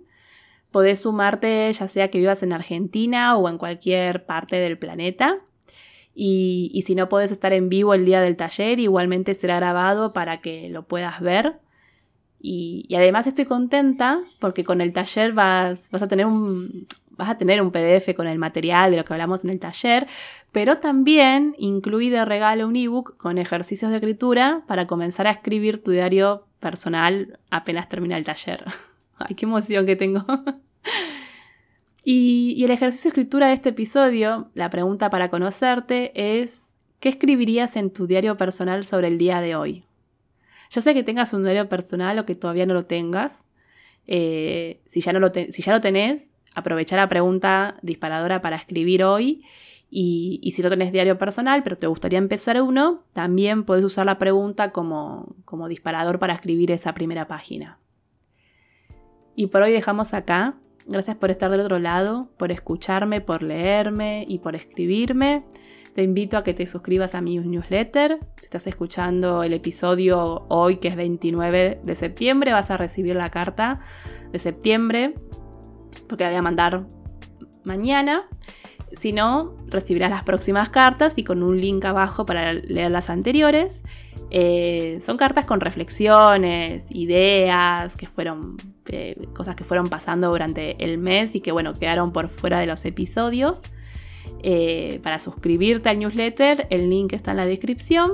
Podés 0.70 1.00
sumarte 1.00 1.72
ya 1.72 1.88
sea 1.88 2.08
que 2.08 2.18
vivas 2.18 2.42
en 2.42 2.52
Argentina 2.52 3.36
o 3.36 3.48
en 3.48 3.58
cualquier 3.58 4.26
parte 4.26 4.56
del 4.56 4.76
planeta. 4.76 5.38
Y, 6.14 6.82
si 6.86 6.94
no 6.94 7.08
podés 7.08 7.32
estar 7.32 7.52
en 7.52 7.68
vivo 7.68 7.92
el 7.94 8.04
día 8.04 8.20
del 8.20 8.36
taller, 8.36 8.78
igualmente 8.78 9.34
será 9.34 9.56
grabado 9.56 10.12
para 10.12 10.36
que 10.36 10.68
lo 10.70 10.86
puedas 10.86 11.20
ver. 11.20 11.58
Y, 12.40 12.86
además 12.94 13.26
estoy 13.26 13.46
contenta 13.46 14.20
porque 14.38 14.64
con 14.64 14.80
el 14.80 14.92
taller 14.92 15.32
vas, 15.32 15.90
vas, 15.90 16.02
a 16.02 16.08
tener 16.08 16.26
un, 16.26 16.86
vas 17.16 17.28
a 17.28 17.38
tener 17.38 17.62
un 17.62 17.70
PDF 17.70 18.14
con 18.14 18.26
el 18.26 18.38
material 18.38 18.90
de 18.90 18.96
lo 18.98 19.04
que 19.04 19.12
hablamos 19.12 19.44
en 19.44 19.50
el 19.50 19.60
taller, 19.60 20.06
pero 20.52 20.76
también 20.76 21.54
incluí 21.58 22.10
de 22.10 22.24
regalo 22.24 22.66
un 22.66 22.76
ebook 22.76 23.16
con 23.16 23.38
ejercicios 23.38 23.90
de 23.90 23.98
escritura 23.98 24.62
para 24.66 24.86
comenzar 24.86 25.26
a 25.26 25.32
escribir 25.32 25.82
tu 25.82 25.90
diario 25.90 26.46
personal 26.60 27.38
apenas 27.50 27.88
termina 27.88 28.16
el 28.16 28.24
taller. 28.24 28.64
Ay, 29.18 29.34
qué 29.34 29.44
emoción 29.44 29.84
que 29.86 29.96
tengo. 29.96 30.24
y, 32.04 32.62
el 32.64 32.70
ejercicio 32.70 33.10
de 33.10 33.10
escritura 33.10 33.48
de 33.48 33.54
este 33.54 33.68
episodio, 33.70 34.50
la 34.54 34.70
pregunta 34.70 35.10
para 35.10 35.28
conocerte 35.28 36.40
es, 36.40 36.74
¿qué 37.00 37.10
escribirías 37.10 37.76
en 37.76 37.90
tu 37.90 38.06
diario 38.06 38.36
personal 38.36 38.84
sobre 38.86 39.08
el 39.08 39.18
día 39.18 39.40
de 39.40 39.56
hoy? 39.56 39.84
Ya 40.70 40.80
sé 40.80 40.94
que 40.94 41.04
tengas 41.04 41.32
un 41.32 41.44
diario 41.44 41.68
personal 41.68 42.18
o 42.18 42.26
que 42.26 42.34
todavía 42.34 42.66
no 42.66 42.74
lo 42.74 42.86
tengas. 42.86 43.46
Eh, 44.06 44.80
si, 44.86 45.00
ya 45.00 45.12
no 45.12 45.20
lo 45.20 45.32
si 45.32 45.62
ya 45.62 45.72
lo 45.72 45.80
tenés, 45.80 46.30
aprovechar 46.54 46.98
la 46.98 47.08
pregunta 47.08 47.76
disparadora 47.82 48.40
para 48.40 48.56
escribir 48.56 49.04
hoy. 49.04 49.44
Y, 49.96 50.50
si 50.50 50.60
no 50.62 50.70
tenés 50.70 50.90
diario 50.90 51.18
personal, 51.18 51.62
pero 51.62 51.78
te 51.78 51.86
gustaría 51.86 52.18
empezar 52.18 52.60
uno, 52.60 53.04
también 53.12 53.64
puedes 53.64 53.84
usar 53.84 54.06
la 54.06 54.18
pregunta 54.18 54.72
como, 54.72 55.36
como 55.44 55.68
disparador 55.68 56.18
para 56.18 56.34
escribir 56.34 56.72
esa 56.72 56.94
primera 56.94 57.28
página. 57.28 57.78
Y 59.36 59.46
por 59.48 59.62
hoy 59.62 59.72
dejamos 59.72 60.12
acá. 60.14 60.56
Gracias 60.86 61.16
por 61.16 61.30
estar 61.30 61.50
del 61.50 61.60
otro 61.60 61.78
lado, 61.78 62.28
por 62.36 62.50
escucharme, 62.50 63.20
por 63.20 63.42
leerme 63.42 64.24
y 64.28 64.38
por 64.38 64.56
escribirme. 64.56 65.44
Te 65.94 66.02
invito 66.02 66.36
a 66.36 66.42
que 66.42 66.54
te 66.54 66.66
suscribas 66.66 67.14
a 67.14 67.20
mi 67.20 67.38
newsletter. 67.38 68.18
Si 68.36 68.46
estás 68.46 68.66
escuchando 68.66 69.44
el 69.44 69.52
episodio 69.52 70.44
hoy, 70.48 70.78
que 70.78 70.88
es 70.88 70.96
29 70.96 71.80
de 71.84 71.94
septiembre, 71.94 72.52
vas 72.52 72.70
a 72.72 72.76
recibir 72.76 73.14
la 73.14 73.30
carta 73.30 73.80
de 74.32 74.40
septiembre, 74.40 75.14
porque 76.08 76.24
la 76.24 76.30
voy 76.30 76.38
a 76.38 76.42
mandar 76.42 76.86
mañana. 77.64 78.22
Si 78.92 79.12
no, 79.12 79.56
recibirás 79.66 80.10
las 80.10 80.22
próximas 80.22 80.68
cartas 80.68 81.14
y 81.16 81.24
con 81.24 81.42
un 81.42 81.60
link 81.60 81.84
abajo 81.84 82.24
para 82.24 82.52
leer 82.52 82.92
las 82.92 83.10
anteriores. 83.10 83.82
Eh, 84.30 84.98
son 85.00 85.16
cartas 85.16 85.46
con 85.46 85.60
reflexiones, 85.60 86.86
ideas, 86.90 87.96
que 87.96 88.06
fueron 88.06 88.56
eh, 88.86 89.16
cosas 89.34 89.56
que 89.56 89.64
fueron 89.64 89.88
pasando 89.88 90.28
durante 90.28 90.82
el 90.84 90.98
mes 90.98 91.34
y 91.34 91.40
que 91.40 91.50
bueno, 91.50 91.72
quedaron 91.72 92.12
por 92.12 92.28
fuera 92.28 92.60
de 92.60 92.66
los 92.66 92.84
episodios. 92.84 93.62
Eh, 94.42 95.00
para 95.02 95.18
suscribirte 95.18 95.88
al 95.88 95.98
newsletter, 95.98 96.66
el 96.70 96.88
link 96.88 97.12
está 97.12 97.32
en 97.32 97.38
la 97.38 97.46
descripción. 97.46 98.10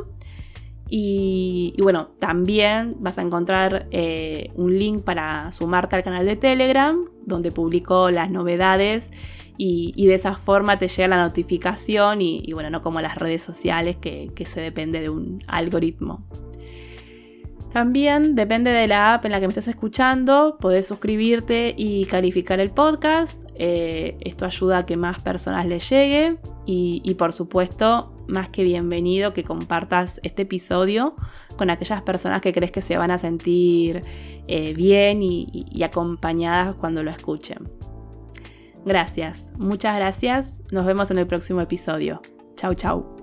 Y, 0.92 1.74
bueno, 1.80 2.08
también 2.18 2.96
vas 2.98 3.16
a 3.18 3.22
encontrar 3.22 3.86
eh, 3.92 4.50
un 4.56 4.76
link 4.76 5.02
para 5.02 5.52
sumarte 5.52 5.94
al 5.94 6.02
canal 6.02 6.26
de 6.26 6.34
Telegram, 6.34 7.04
donde 7.24 7.52
publico 7.52 8.10
las 8.10 8.28
novedades 8.30 9.10
y, 9.56 10.06
de 10.06 10.14
esa 10.14 10.34
forma 10.34 10.78
te 10.78 10.88
llega 10.88 11.06
la 11.06 11.22
notificación 11.22 12.22
y, 12.22 12.52
bueno, 12.54 12.70
no 12.70 12.82
como 12.82 13.00
las 13.00 13.16
redes 13.16 13.42
sociales 13.42 13.96
que, 13.96 14.32
que 14.34 14.46
se 14.46 14.60
depende 14.60 15.00
de 15.00 15.10
un 15.10 15.38
algoritmo. 15.46 16.26
También 17.72 18.34
depende 18.34 18.70
de 18.70 18.88
la 18.88 19.14
app 19.14 19.24
en 19.26 19.30
la 19.30 19.38
que 19.38 19.46
me 19.46 19.50
estés 19.50 19.68
escuchando, 19.68 20.56
podés 20.60 20.86
suscribirte 20.86 21.72
y 21.76 22.04
calificar 22.06 22.58
el 22.58 22.70
podcast. 22.70 23.44
Eh, 23.62 24.16
esto 24.22 24.46
ayuda 24.46 24.78
a 24.78 24.84
que 24.86 24.96
más 24.96 25.22
personas 25.22 25.66
le 25.66 25.80
llegue 25.80 26.38
y, 26.64 27.14
por 27.18 27.34
supuesto, 27.34 28.16
más 28.26 28.48
que 28.48 28.64
bienvenido 28.64 29.34
que 29.34 29.44
compartas 29.44 30.18
este 30.22 30.42
episodio 30.42 31.14
con 31.58 31.68
aquellas 31.68 32.00
personas 32.00 32.40
que 32.40 32.54
crees 32.54 32.72
que 32.72 32.80
se 32.80 32.96
van 32.96 33.10
a 33.10 33.18
sentir 33.18 34.00
eh, 34.48 34.72
bien 34.72 35.22
y 35.22 35.82
acompañadas 35.82 36.74
cuando 36.76 37.02
lo 37.02 37.10
escuchen. 37.10 37.68
Gracias, 38.86 39.50
muchas 39.58 39.94
gracias. 39.96 40.62
Nos 40.72 40.86
vemos 40.86 41.10
en 41.10 41.18
el 41.18 41.26
próximo 41.26 41.60
episodio. 41.60 42.22
Chau, 42.56 42.72
chau. 42.72 43.19